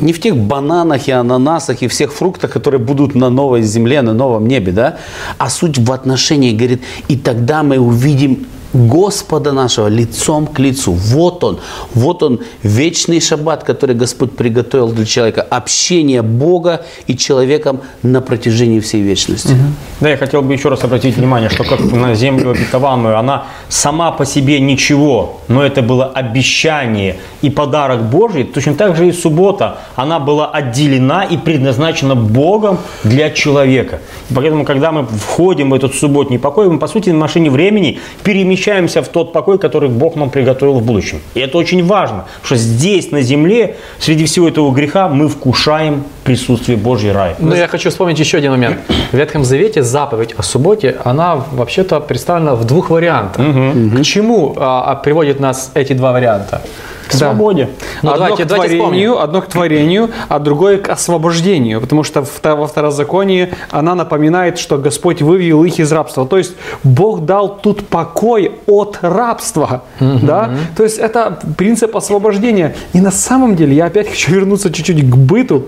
[0.00, 4.14] не в тех бананах и ананасах и всех фруктах, которые будут на новой земле, на
[4.14, 4.98] новом небе, да?
[5.38, 10.92] А суть в отношении, говорит, и тогда мы увидим Господа нашего лицом к лицу.
[10.92, 11.58] Вот он,
[11.94, 15.42] вот он, вечный шаббат, который Господь приготовил для человека.
[15.42, 19.56] Общение Бога и человеком на протяжении всей вечности.
[20.00, 24.12] Да, я хотел бы еще раз обратить внимание, что как на землю обетованную, она сама
[24.12, 28.44] по себе ничего, но это было обещание и подарок Божий.
[28.44, 34.00] Точно так же и суббота, она была отделена и предназначена Богом для человека.
[34.34, 38.57] Поэтому, когда мы входим в этот субботний покой, мы, по сути, на машине времени перемещаемся
[39.02, 41.20] в тот покой, который Бог нам приготовил в будущем.
[41.34, 46.76] И это очень важно, что здесь, на земле, среди всего этого греха, мы вкушаем присутствие
[46.76, 47.34] Божьей рая.
[47.38, 48.76] Но я хочу вспомнить еще один момент.
[49.12, 53.46] В Ветхом Завете заповедь о субботе, она вообще-то представлена в двух вариантах.
[53.46, 56.60] К чему а, приводят нас эти два варианта?
[57.08, 57.70] К свободе.
[58.02, 61.80] Ну, одно, давайте- к давайте творению, одно к творению, а другое к освобождению.
[61.80, 66.26] Потому что во второзаконии она напоминает, что Господь вывел их из рабства.
[66.26, 66.52] То есть
[66.84, 69.80] Бог дал тут покой от рабства.
[70.00, 70.50] Да?
[70.76, 72.74] То есть это принцип освобождения.
[72.92, 75.64] И на самом деле, я опять хочу вернуться чуть-чуть к быту.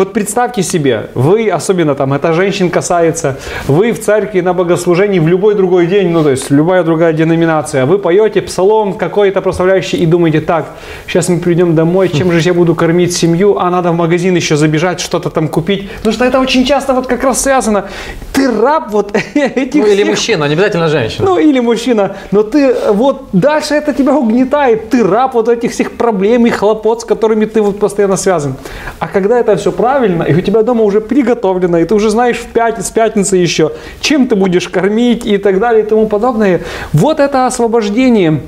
[0.00, 3.36] Вот представьте себе, вы, особенно там, это женщин касается,
[3.68, 7.84] вы в церкви на богослужении в любой другой день, ну то есть любая другая деноминация,
[7.84, 10.70] вы поете псалом какой-то прославляющий и думаете, так,
[11.06, 14.56] сейчас мы придем домой, чем же я буду кормить семью, а надо в магазин еще
[14.56, 15.90] забежать, что-то там купить.
[15.98, 17.84] Потому что это очень часто вот как раз связано.
[18.32, 21.26] Ты раб вот этих Ну, или всех мужчина, не обязательно женщина.
[21.26, 22.16] ну, или мужчина.
[22.30, 24.88] Но ты вот дальше это тебя угнетает.
[24.88, 28.54] Ты раб вот этих всех проблем и хлопот, с которыми ты вот постоянно связан.
[28.98, 32.38] А когда это все правильно, и у тебя дома уже приготовлено, и ты уже знаешь
[32.38, 36.60] в пятницу, пятницы еще, чем ты будешь кормить и так далее и тому подобное.
[36.92, 38.40] Вот это освобождение.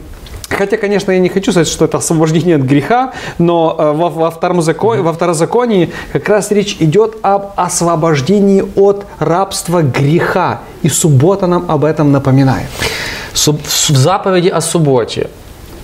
[0.49, 4.31] Хотя, конечно, я не хочу сказать, что это освобождение от греха, но э, во, во,
[4.31, 10.61] втором закон- во второзаконии как раз речь идет об освобождении от рабства греха.
[10.83, 12.67] И суббота нам об этом напоминает.
[13.35, 15.31] В заповеди о субботе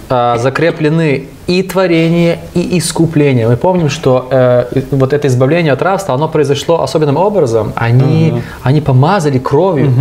[0.08, 3.48] закреплены и творение, и искупление.
[3.48, 7.72] Мы помним, что э, вот это избавление от рабства, оно произошло особенным образом.
[7.76, 9.92] Они, они помазали кровью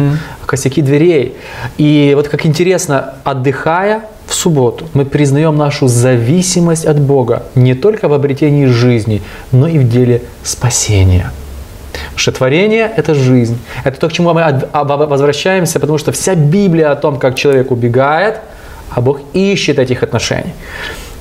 [0.45, 1.35] косяки дверей.
[1.77, 8.07] И вот как интересно, отдыхая в субботу, мы признаем нашу зависимость от Бога не только
[8.07, 11.31] в обретении жизни, но и в деле спасения.
[11.93, 13.57] Потому что творение– это жизнь.
[13.83, 18.39] Это то, к чему мы возвращаемся, потому что вся Библия о том, как человек убегает,
[18.89, 20.53] а Бог ищет этих отношений.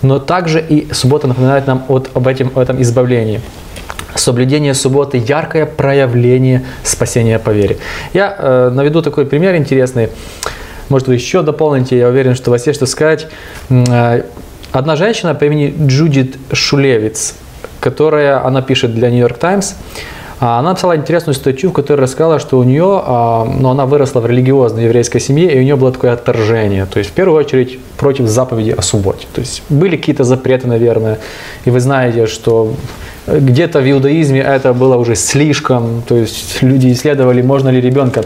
[0.03, 3.41] Но также и суббота напоминает нам от, об этом, о этом избавлении.
[4.15, 7.79] Соблюдение субботы– яркое проявление спасения по вере.
[8.15, 10.09] Я э, наведу такой пример интересный.
[10.89, 13.27] Может, вы еще дополните, я уверен, что у вас есть что сказать.
[13.69, 14.23] Э,
[14.73, 17.35] Одна женщина по имени Джудит Шулевиц,
[17.81, 19.73] которая, она пишет для Нью-Йорк Таймс,
[20.39, 24.27] она написала интересную статью, в которой рассказала, что у нее, а, ну, она выросла в
[24.27, 26.87] религиозной еврейской семье, и у нее было такое отторжение.
[26.87, 29.27] То есть, в первую очередь, против заповеди о субботе.
[29.33, 31.19] То есть, были какие-то запреты, наверное,
[31.65, 32.75] и вы знаете, что
[33.27, 38.23] где-то в иудаизме это было уже слишком, то есть люди исследовали, можно ли ребенка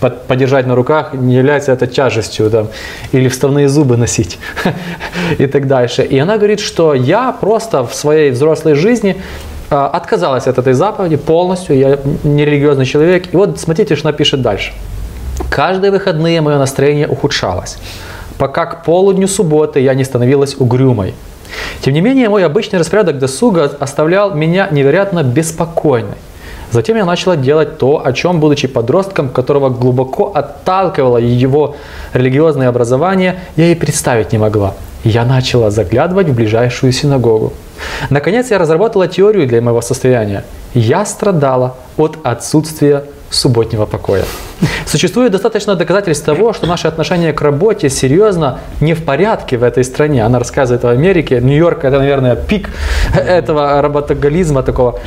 [0.00, 2.68] под- подержать на руках, не является это тяжестью, там,
[3.12, 4.38] или вставные зубы носить
[5.38, 6.02] и так дальше.
[6.02, 11.16] И она говорит, что я просто в своей взрослой жизни а, отказалась от этой заповеди
[11.16, 13.32] полностью, я не религиозный человек.
[13.32, 14.72] И вот смотрите, что она пишет дальше.
[15.48, 17.78] Каждые выходные мое настроение ухудшалось,
[18.38, 21.14] пока к полудню субботы я не становилась угрюмой.
[21.80, 26.18] Тем не менее, мой обычный распорядок досуга оставлял меня невероятно беспокойной.
[26.70, 31.76] Затем я начала делать то, о чем, будучи подростком, которого глубоко отталкивало его
[32.12, 34.74] религиозное образование, я и представить не могла.
[35.02, 37.52] Я начала заглядывать в ближайшую синагогу.
[38.10, 40.44] Наконец я разработала теорию для моего состояния.
[40.74, 44.24] Я страдала от отсутствия субботнего покоя.
[44.86, 49.84] Существует достаточно доказательств того, что наше отношение к работе серьезно не в порядке в этой
[49.84, 50.24] стране.
[50.24, 51.40] Она рассказывает о Америке.
[51.40, 52.70] Нью-Йорк– это, наверное, пик
[53.14, 54.98] этого работоголизма такого.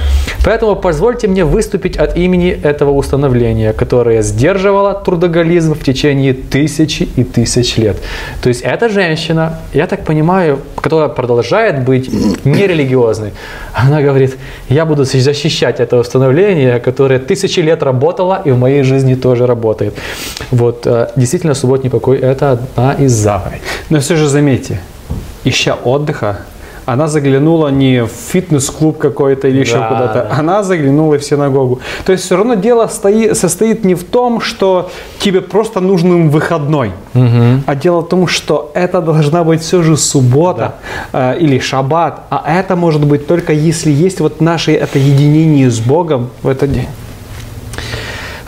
[0.46, 7.24] Поэтому позвольте мне выступить от имени этого установления, которое сдерживало трудоголизм в течение тысячи и
[7.24, 7.98] тысяч лет.
[8.42, 12.10] То есть эта женщина, я так понимаю, которая продолжает быть
[12.46, 13.32] нерелигиозной,
[13.74, 14.38] она говорит,
[14.70, 19.94] я буду защищать это установление, которое тысячи лет работало и в моей жизни тоже работает.
[20.52, 23.62] Вот, э, действительно, субботний покой– это одна из заповедей.
[23.90, 24.80] Но все же заметьте,
[25.46, 26.38] ища отдыха,
[26.86, 30.40] она заглянула не в фитнес-клуб какой-то или еще Да, куда-то, да.
[30.40, 31.80] она заглянула в синагогу.
[32.06, 36.92] То есть все равно дело стоит, состоит не в том, что тебе просто нужен выходной,
[37.14, 40.74] а дело в том, что это должна быть все же суббота
[41.14, 45.80] э, или шаббат, а это может быть только если есть вот наше это единение с
[45.80, 46.88] Богом в этот день.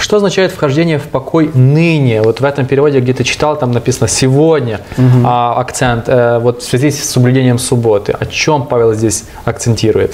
[0.06, 2.22] Что означает вхождение в покой ныне?
[2.22, 4.82] Вот в этом переводе, где ты читал, там написано сегодня
[5.24, 8.12] а, акцент э, вот в связи с соблюдением субботы.
[8.12, 10.13] О чем Павел здесь акцентирует?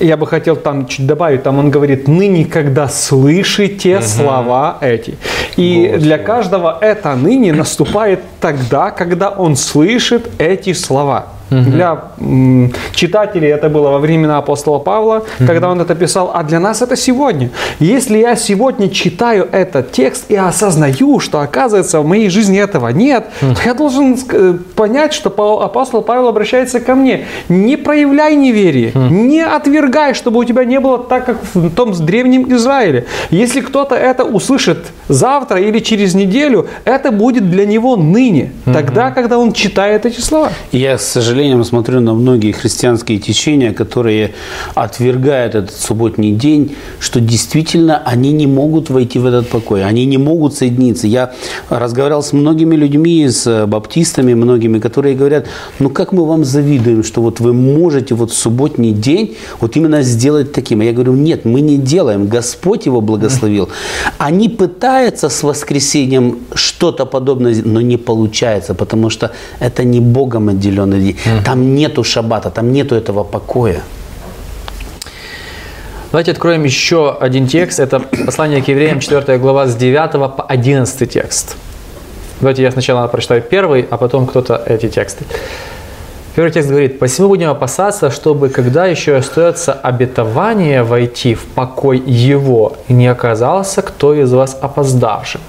[0.00, 5.16] Я бы хотел там чуть добавить, там он говорит, ныне, когда слышите слова эти.
[5.56, 11.26] И для каждого это ныне наступает тогда, когда он слышит эти слова.
[11.50, 16.60] Для м, читателей это было во времена апостола Павла, когда он это писал, а для
[16.60, 17.50] нас это сегодня.
[17.78, 23.26] Если я сегодня читаю этот текст и осознаю, что оказывается в моей жизни этого нет,
[23.40, 25.28] то я должен э, понять, что
[25.62, 27.26] апостол Павел обращается ко мне.
[27.48, 32.52] Не проявляй неверие, не отвергай, чтобы у тебя не было так, как в том древнем
[32.52, 33.06] Израиле.
[33.30, 39.38] Если кто-то это услышит завтра или через неделю, это будет для него ныне, тогда, когда
[39.38, 40.50] он читает эти слова.
[40.72, 44.32] Я, с сожалением, смотрю на многие христианские течения, которые
[44.74, 50.18] отвергают этот субботний день, что действительно они не могут войти в этот покой, они не
[50.18, 51.06] могут соединиться.
[51.06, 51.30] Я
[51.70, 55.46] разговаривал с многими людьми, с баптистами, многими, которые говорят,
[55.78, 60.52] ну как мы вам завидуем, что вот вы можете вот субботний день вот именно сделать
[60.52, 60.80] таким.
[60.80, 63.68] А я говорю, нет, мы не делаем, Господь его благословил.
[64.18, 71.00] Они пытаются с воскресением что-то подобное, но не получается, потому что это не Богом отделенный
[71.00, 71.16] день.
[71.44, 73.82] Там нету шаббата, там нету этого покоя.
[76.10, 77.80] Давайте откроем еще один текст.
[77.80, 81.56] Это послание к евреям, 4 глава, с 9 по 11 текст.
[82.40, 85.24] Давайте я сначала прочитаю первый, а потом кто-то эти тексты.
[86.34, 92.76] Первый текст говорит, «Посему будем опасаться, чтобы, когда еще остается обетование войти в покой Его,
[92.88, 95.40] не оказался кто из вас опоздавшим».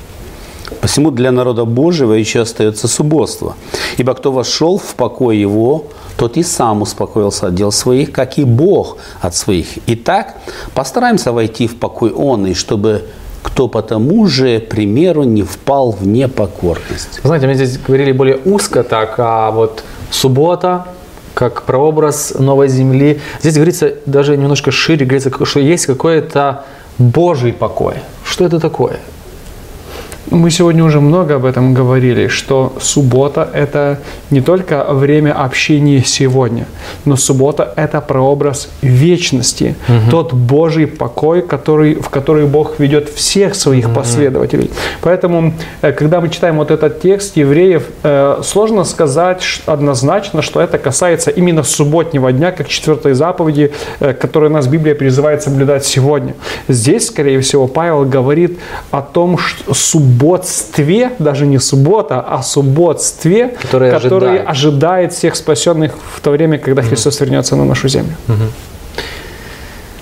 [0.81, 3.55] Посему для народа Божьего еще остается субботство.
[3.97, 5.85] Ибо кто вошел в покой его,
[6.17, 9.67] тот и сам успокоился от дел своих, как и Бог от своих.
[9.87, 10.35] Итак,
[10.73, 13.03] постараемся войти в покой он, и чтобы
[13.41, 17.19] кто по тому же примеру не впал в непокорность.
[17.23, 20.87] Знаете, мы здесь говорили более узко так, а вот суббота,
[21.33, 23.21] как прообраз новой земли.
[23.39, 26.65] Здесь говорится даже немножко шире, говорится, что есть какой-то
[26.97, 27.95] Божий покой.
[28.25, 28.99] Что это такое?
[30.31, 36.67] Мы сегодня уже много об этом говорили, что суббота– это не только время общения сегодня,
[37.05, 39.75] но суббота– это прообраз вечности,
[40.11, 44.69] тот Божий покой, который, в который Бог ведет всех своих последователей.
[45.01, 50.77] Поэтому, э, когда мы читаем вот этот текст евреев, э, сложно сказать однозначно, что это
[50.77, 56.35] касается именно субботнего дня, как четвертой заповеди, э, которую нас Библия призывает соблюдать сегодня.
[56.67, 58.59] Здесь, скорее всего, Павел говорит
[58.91, 59.73] о том, что
[60.19, 64.49] субботстве, даже не суббота, а субботстве, Которое который ожидает.
[64.49, 68.15] ожидает всех спасенных в то время, когда Христос вернется на нашу землю.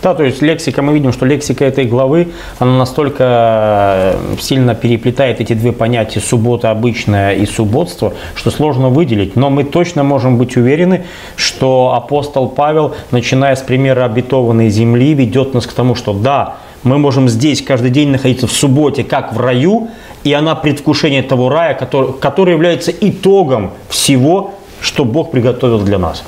[0.04, 2.28] Да, то есть лексика, мы видим, что лексика этой главы,
[2.60, 9.36] она настолько э, сильно переплетает эти две понятия суббота обычная и субботство, что сложно выделить.
[9.36, 11.04] Но мы точно можем быть уверены,
[11.36, 16.98] что апостол Павел, начиная с примера обетованной земли, ведет нас к тому, что да, мы
[16.98, 19.90] можем здесь каждый день находиться в субботе, как в раю,
[20.24, 24.52] и она предвкушение того рая, который, который является итогом всего,
[24.82, 26.24] что Бог приготовил для нас.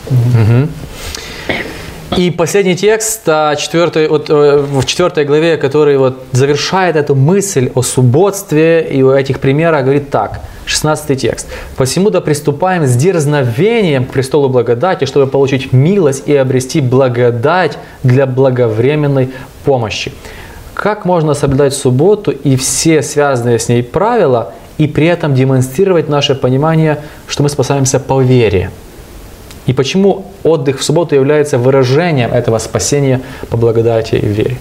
[2.18, 7.72] И последний текст, а, четвертый, вот, э, в четвертой главе, который вот завершает эту мысль
[7.76, 11.48] о субботстве и о этих примерах, говорит так, 16 текст.
[11.78, 18.26] «Посему да приступаем с дерзновением к престолу благодати, чтобы получить милость и обрести благодать для
[18.26, 19.30] благовременной
[19.64, 20.12] помощи».
[20.80, 26.36] Как можно соблюдать субботу и все связанные с ней правила, и при этом демонстрировать наше
[26.36, 28.72] понимание, что мы спасаемся по вере.
[29.66, 33.20] И почему отдых в субботу является выражением этого спасения
[33.50, 34.58] по благодати и вере.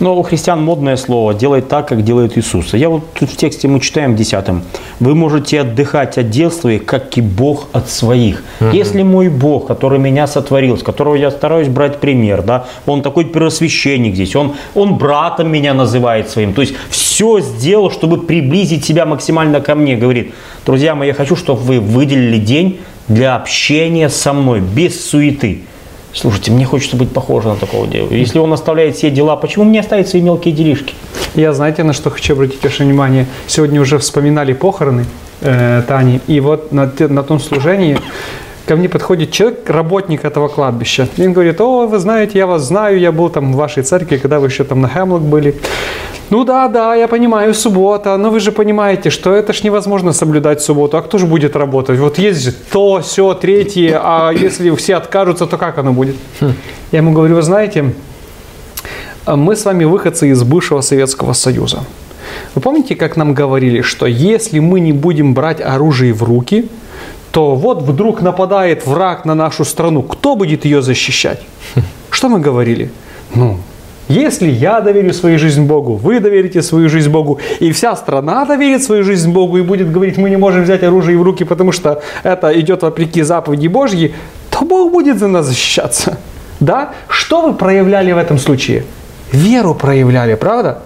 [0.00, 2.72] Но у христиан модное слово «делай так, как делает Иисус».
[2.74, 4.44] Я вот тут в тексте мы читаем 10
[5.00, 8.42] «Вы можете отдыхать от дел своих, как и Бог от своих».
[8.60, 8.70] Угу.
[8.70, 13.24] Если мой Бог, который меня сотворил, с которого я стараюсь брать пример, да, он такой
[13.24, 19.04] первосвященник здесь, он, он братом меня называет своим, то есть все сделал, чтобы приблизить себя
[19.04, 20.32] максимально ко мне, говорит,
[20.64, 25.62] друзья мои, я хочу, чтобы вы выделили день для общения со мной, без суеты.
[26.12, 28.12] Слушайте, мне хочется быть похожим на такого дева.
[28.12, 30.94] Если он оставляет все дела, почему мне оставить свои мелкие делишки?
[31.34, 33.26] Я, знаете, на что хочу обратить ваше внимание?
[33.46, 35.04] Сегодня уже вспоминали похороны
[35.40, 37.98] э, Тани, и вот на, на том служении
[38.68, 41.08] ко мне подходит человек, работник этого кладбища.
[41.16, 44.18] И он говорит, о, вы знаете, я вас знаю, я был там в вашей церкви,
[44.18, 45.54] когда вы еще там на Хемлок были.
[46.30, 50.60] Ну да, да, я понимаю, суббота, но вы же понимаете, что это ж невозможно соблюдать
[50.60, 51.98] субботу, а кто же будет работать?
[51.98, 56.16] Вот есть же то, все, третье, а если все откажутся, то как оно будет?
[56.40, 56.52] Хм.
[56.92, 57.94] Я ему говорю, вы знаете,
[59.26, 61.78] мы с вами выходцы из бывшего Советского Союза.
[62.54, 66.68] Вы помните, как нам говорили, что если мы не будем брать оружие в руки,
[67.38, 71.40] то вот вдруг нападает враг на нашу страну, кто будет ее защищать?
[72.10, 72.90] Что мы говорили?
[73.36, 73.58] Ну,
[74.08, 78.82] если я доверю свою жизнь Богу, вы доверите свою жизнь Богу, и вся страна доверит
[78.82, 82.02] свою жизнь Богу и будет говорить, мы не можем взять оружие в руки, потому что
[82.24, 84.14] это идет вопреки заповеди Божьей,
[84.50, 86.18] то Бог будет за нас защищаться.
[86.60, 86.88] Да?
[87.08, 88.82] Что вы проявляли в этом случае?
[89.32, 90.78] Веру проявляли, правда?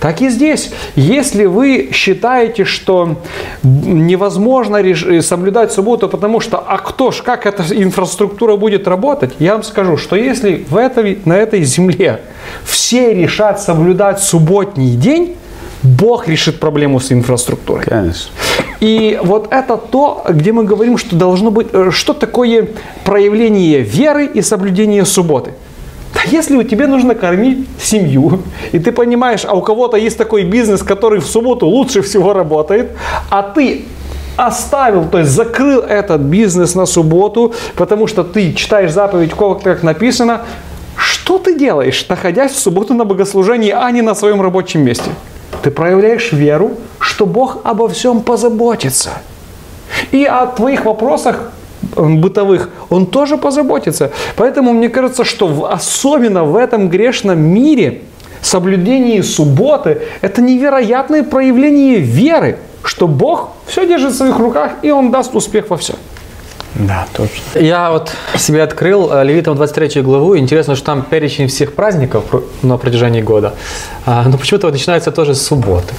[0.00, 0.70] Так и здесь.
[0.94, 3.16] Если вы считаете, что
[3.62, 4.78] невозможно
[5.22, 9.96] соблюдать субботу, потому что, а кто ж, как эта инфраструктура будет работать, я вам скажу,
[9.96, 12.20] что если в этой, на этой земле
[12.64, 15.36] все решат соблюдать субботний день,
[15.82, 17.84] Бог решит проблему с инфраструктурой.
[17.84, 18.30] Конечно.
[18.80, 22.68] И вот это то, где мы говорим, что должно быть, э, что такое
[23.04, 25.52] проявление веры и соблюдение субботы.
[26.16, 28.40] Да если у тебя нужно кормить семью,
[28.72, 32.92] и ты понимаешь, а у кого-то есть такой бизнес, который в субботу лучше всего работает,
[33.28, 33.84] а ты
[34.36, 40.46] оставил, то есть закрыл этот бизнес на субботу, потому что ты читаешь заповедь, как написано,
[40.96, 45.10] что ты делаешь, находясь в субботу на богослужении, а не на своем рабочем месте?
[45.62, 49.10] Ты проявляешь веру, что Бог обо всем позаботится.
[50.12, 51.52] И о твоих вопросах
[51.96, 54.10] бытовых, он тоже позаботится.
[54.36, 58.02] Поэтому мне кажется, что особенно в этом грешном мире
[58.42, 65.10] соблюдение субботы– это невероятное проявление веры, что Бог все держит в своих руках, и Он
[65.10, 65.96] даст успех во всем.
[66.74, 67.58] Да, точно.
[67.58, 70.36] Я вот себе открыл э, Левитам 23 главу.
[70.36, 72.24] Интересно, что там перечень всех праздников
[72.62, 73.54] на протяжении года.
[74.04, 75.94] А, но почему-то вот начинается тоже с субботы.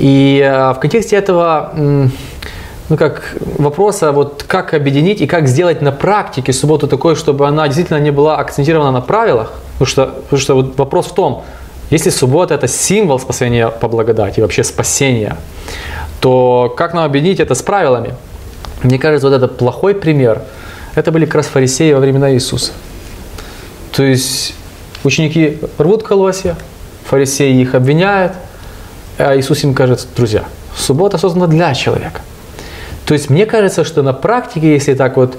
[0.00, 1.72] И э, в контексте этого
[2.88, 7.66] ну, как вопроса, вот как объединить и как сделать на практике субботу такой, чтобы она
[7.66, 9.52] действительно не была акцентирована на правилах.
[9.74, 11.44] Потому что, потому что вот вопрос в том,
[11.90, 15.36] если суббота это символ спасения по благодати, вообще спасения,
[16.20, 18.14] то как нам объединить это с правилами?
[18.82, 20.42] Мне кажется, вот этот плохой пример,
[20.94, 22.72] это были как раз фарисеи во времена Иисуса.
[23.92, 24.54] То есть
[25.04, 26.56] ученики рвут колосья,
[27.04, 28.32] фарисеи их обвиняют,
[29.18, 30.44] а Иисус им кажется, друзья,
[30.76, 32.20] суббота создана для человека.
[33.08, 35.38] То есть мне кажется, что на практике, если так вот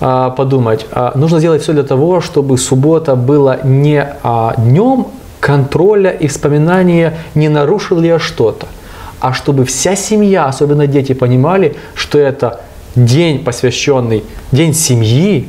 [0.00, 5.08] а, подумать, а, нужно сделать все для того, чтобы суббота была не а, днем
[5.40, 8.68] контроля и вспоминания, не нарушил ли я что-то,
[9.18, 12.60] а чтобы вся семья, особенно дети, понимали, что это
[12.94, 15.48] день, посвященный, день семьи,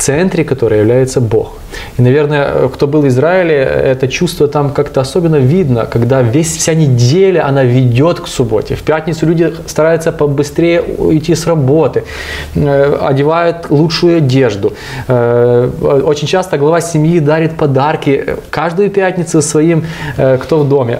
[0.00, 1.52] центре которой является Бог.
[1.98, 6.74] И, наверное, кто был в Израиле, это чувство там как-то особенно видно, когда весь, вся
[6.74, 8.74] неделя она ведет к субботе.
[8.74, 12.02] В пятницу люди стараются побыстрее уйти с работы,
[12.54, 14.72] э, одевают лучшую одежду.
[15.08, 15.70] Э,
[16.04, 19.84] очень часто глава семьи дарит подарки каждую пятницу своим,
[20.16, 20.96] э, кто в доме.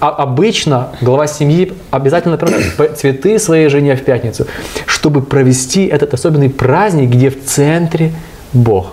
[0.00, 4.46] А обычно глава семьи обязательно приносит цветы своей жене в пятницу,
[4.86, 8.12] чтобы провести этот особенный праздник, где в центре
[8.52, 8.92] Бог.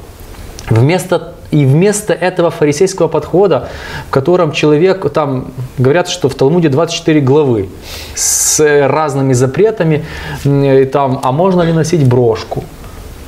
[0.69, 3.69] Вместо и вместо этого фарисейского подхода,
[4.07, 7.69] в котором человек, там говорят, что в Талмуде 24 главы
[8.15, 10.03] с разными запретами,
[10.43, 12.63] и там, а можно ли носить брошку,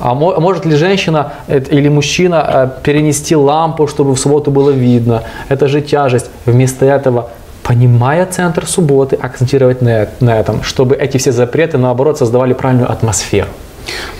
[0.00, 5.22] а может ли женщина э, или мужчина э, перенести лампу, чтобы в субботу было видно?
[5.48, 6.30] Это же тяжесть.
[6.46, 7.30] Вместо этого,
[7.64, 13.48] понимая центр субботы, акцентировать на этом, чтобы эти все запреты, наоборот, создавали правильную атмосферу.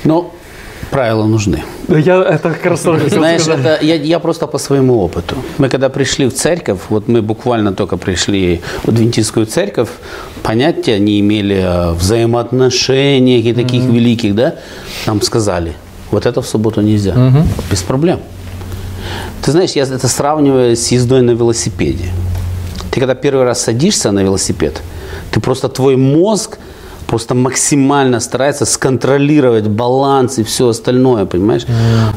[0.04, 0.32] Ну,
[0.90, 1.62] Правила нужны.
[1.88, 3.60] Я это как раз тоже Знаешь, сказать.
[3.60, 5.36] это я, я просто по своему опыту.
[5.58, 9.88] Мы когда пришли в церковь, вот мы буквально только пришли в адвентистскую церковь,
[10.42, 14.54] понятия не имели о взаимоотношениях и таких великих, да,
[15.06, 15.74] нам сказали,
[16.10, 17.14] вот это в субботу нельзя.
[17.70, 18.20] Без проблем.
[19.42, 22.06] Ты знаешь, я это сравниваю с ездой на велосипеде.
[22.90, 24.82] Ты когда первый раз садишься на велосипед,
[25.30, 26.58] ты просто твой мозг
[27.08, 31.66] просто максимально старается сконтролировать баланс и все остальное, понимаешь?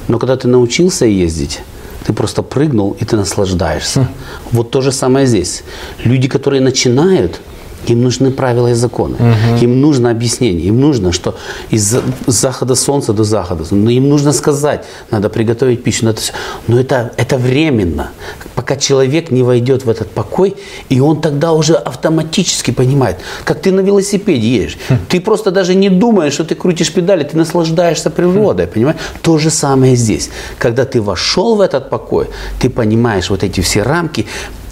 [0.07, 1.61] Но когда ты научился ездить,
[2.05, 4.07] ты просто прыгнул и ты наслаждаешься.
[4.51, 5.63] Вот то же самое здесь.
[6.05, 7.41] Люди, которые начинают,
[7.87, 9.15] им нужны правила и законы.
[9.61, 10.67] Им нужно объяснение.
[10.67, 11.35] Им нужно, что
[11.69, 11.95] из
[12.27, 13.63] захода солнца до захода.
[13.71, 16.05] Но им нужно сказать, надо приготовить пищу.
[16.05, 16.33] Надо всё.
[16.67, 18.11] Но это, это временно.
[18.55, 20.55] Пока человек не войдет в этот покой,
[20.89, 24.77] и он тогда уже автоматически понимает, как ты на велосипеде едешь.
[25.09, 28.99] Ты просто даже не думаешь, что ты крутишь педали, ты наслаждаешься природой, понимаешь?
[29.21, 30.29] То же самое здесь.
[30.57, 32.27] Когда ты вошел в этот покой,
[32.59, 34.25] ты понимаешь вот эти все рамки,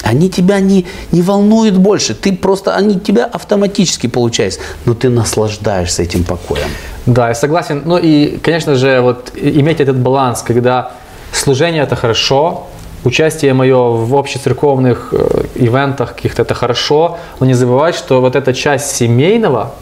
[0.03, 2.13] они тебя не, не волнуют больше.
[2.13, 4.59] Ты просто, они тебя автоматически получаются.
[4.85, 6.69] Но ты наслаждаешься этим покоем.
[7.05, 7.81] Да, я согласен.
[7.85, 10.91] Ну и, конечно же, вот иметь этот баланс, когда
[11.31, 12.67] служение это хорошо,
[13.03, 18.53] участие мое в общецерковных э, ивентах каких-то это хорошо, но не забывать, что вот эта
[18.53, 19.73] часть семейного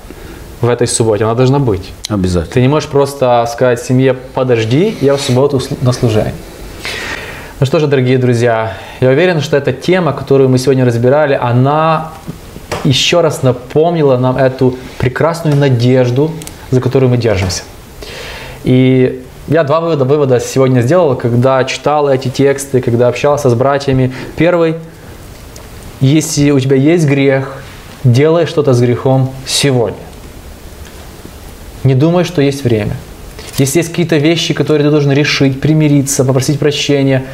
[0.61, 1.93] в этой субботе, она должна быть.
[2.09, 2.53] Обязательно.
[2.53, 6.33] Ты не можешь просто сказать семье, подожди, я в субботу на служение.
[7.59, 12.11] Ну что же, дорогие друзья, я уверен, что эта тема, которую мы сегодня разбирали, она
[12.83, 16.31] еще раз напомнила нам эту прекрасную надежду,
[16.69, 17.63] за которую мы держимся.
[18.63, 24.13] И я два вывода, вывода сегодня сделал, когда читал эти тексты, когда общался с братьями.
[24.35, 24.75] Первый,
[25.99, 27.63] если у тебя есть грех,
[28.03, 29.97] делай что-то с грехом сегодня.
[31.83, 32.95] Не думай, что есть время.
[33.57, 37.25] Если есть какие-то вещи, которые ты должен решить, примириться, попросить прощения,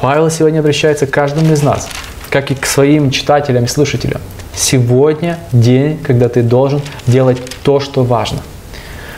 [0.00, 1.88] Павел сегодня обращается к каждому из нас,
[2.30, 4.20] как и к своим читателям и слушателям.
[4.54, 8.38] Сегодня день, когда ты должен делать то, что важно.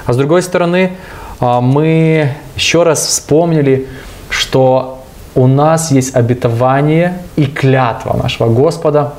[0.06, 0.92] А с другой стороны,
[1.38, 3.88] а, мы еще раз вспомнили,
[4.30, 5.04] что
[5.34, 9.12] у нас есть обетование и клятва нашего Господа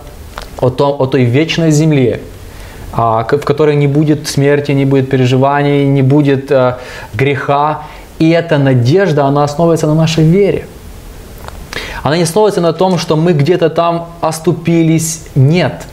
[0.57, 2.21] о, том, о той вечной земле,
[2.91, 6.77] а, в которой не будет смерти, не будет переживаний, не будет э,
[7.13, 7.83] греха.
[8.17, 10.65] И эта надежда, она основывается на нашей вере.
[12.03, 15.25] Она не основывается на том, что мы где-то там оступились.
[15.35, 15.85] Нет.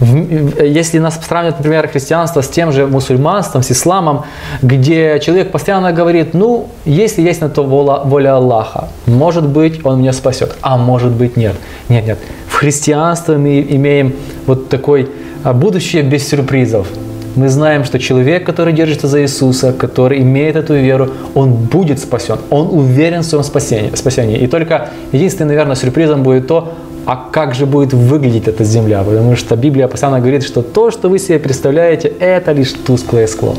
[0.00, 4.24] Если нас сравнивать, например, христианство с тем же мусульманством, с исламом,
[4.60, 10.00] где человек постоянно говорит, ну, если есть на то воля, воля Аллаха, может быть, Он
[10.00, 11.56] меня спасет, а может быть, нет.
[11.88, 12.18] Нет, нет.
[12.46, 14.14] В христианстве мы имеем
[14.46, 15.08] вот такой
[15.44, 16.88] а, будущее без сюрпризов.
[17.36, 22.38] Мы знаем, что человек, который держится за Иисуса, который имеет эту веру, он будет спасен.
[22.50, 23.94] Он уверен в своем спасении.
[23.94, 24.38] спасении.
[24.38, 26.72] И только единственным, наверное, сюрпризом будет то,
[27.04, 29.02] а как же будет выглядеть эта земля.
[29.04, 33.54] Потому что Библия постоянно говорит, что то, что вы себе представляете, это лишь тусклое скло,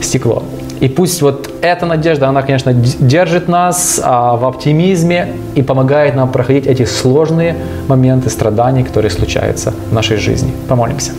[0.00, 0.42] стекло.
[0.80, 6.30] И пусть вот эта надежда, она, конечно, держит нас а, в оптимизме и помогает нам
[6.30, 7.54] проходить эти сложные
[7.88, 10.52] моменты страданий, которые случаются в нашей жизни.
[10.68, 11.12] Помолимся.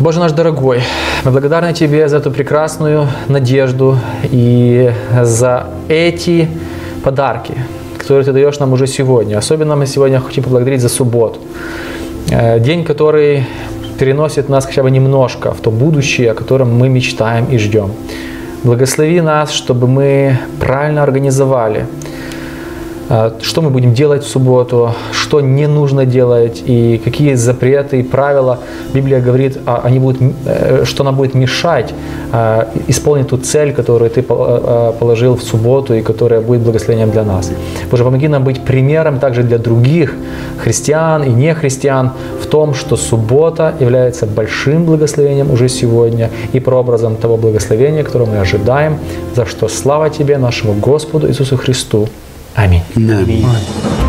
[0.00, 0.82] Боже наш дорогой,
[1.24, 4.92] мы благодарны Тебе за эту прекрасную надежду и
[5.22, 6.48] за эти
[7.04, 7.54] подарки,
[7.96, 9.38] которые Ты даешь нам уже сегодня.
[9.38, 11.38] Особенно мы сегодня хотим поблагодарить за субботу.
[12.30, 13.44] Э, День, который
[13.96, 17.92] переносит нас хотя бы немножко в то будущее, о котором мы мечтаем и ждем.
[18.64, 21.86] Благослови нас, чтобы мы правильно организовали
[23.42, 28.58] что мы будем делать в субботу, что не нужно делать и какие запреты и правила
[28.94, 31.94] Библия говорит, а, они будут, э, что она будет мешать
[32.32, 37.10] э, исполнить ту цель, которую ты пол- э, положил в субботу и которая будет благословением
[37.10, 37.50] для нас.
[37.90, 40.14] Боже, помоги нам быть примером также для других
[40.58, 42.10] христиан и нехристиан
[42.42, 48.38] в том, что суббота является большим благословением уже сегодня и прообразом того благословения, которое мы
[48.38, 48.98] ожидаем,
[49.36, 52.08] за что слава Тебе, нашему Господу Иисусу Христу.
[52.54, 52.82] Аминь.
[52.96, 54.03] Аминь.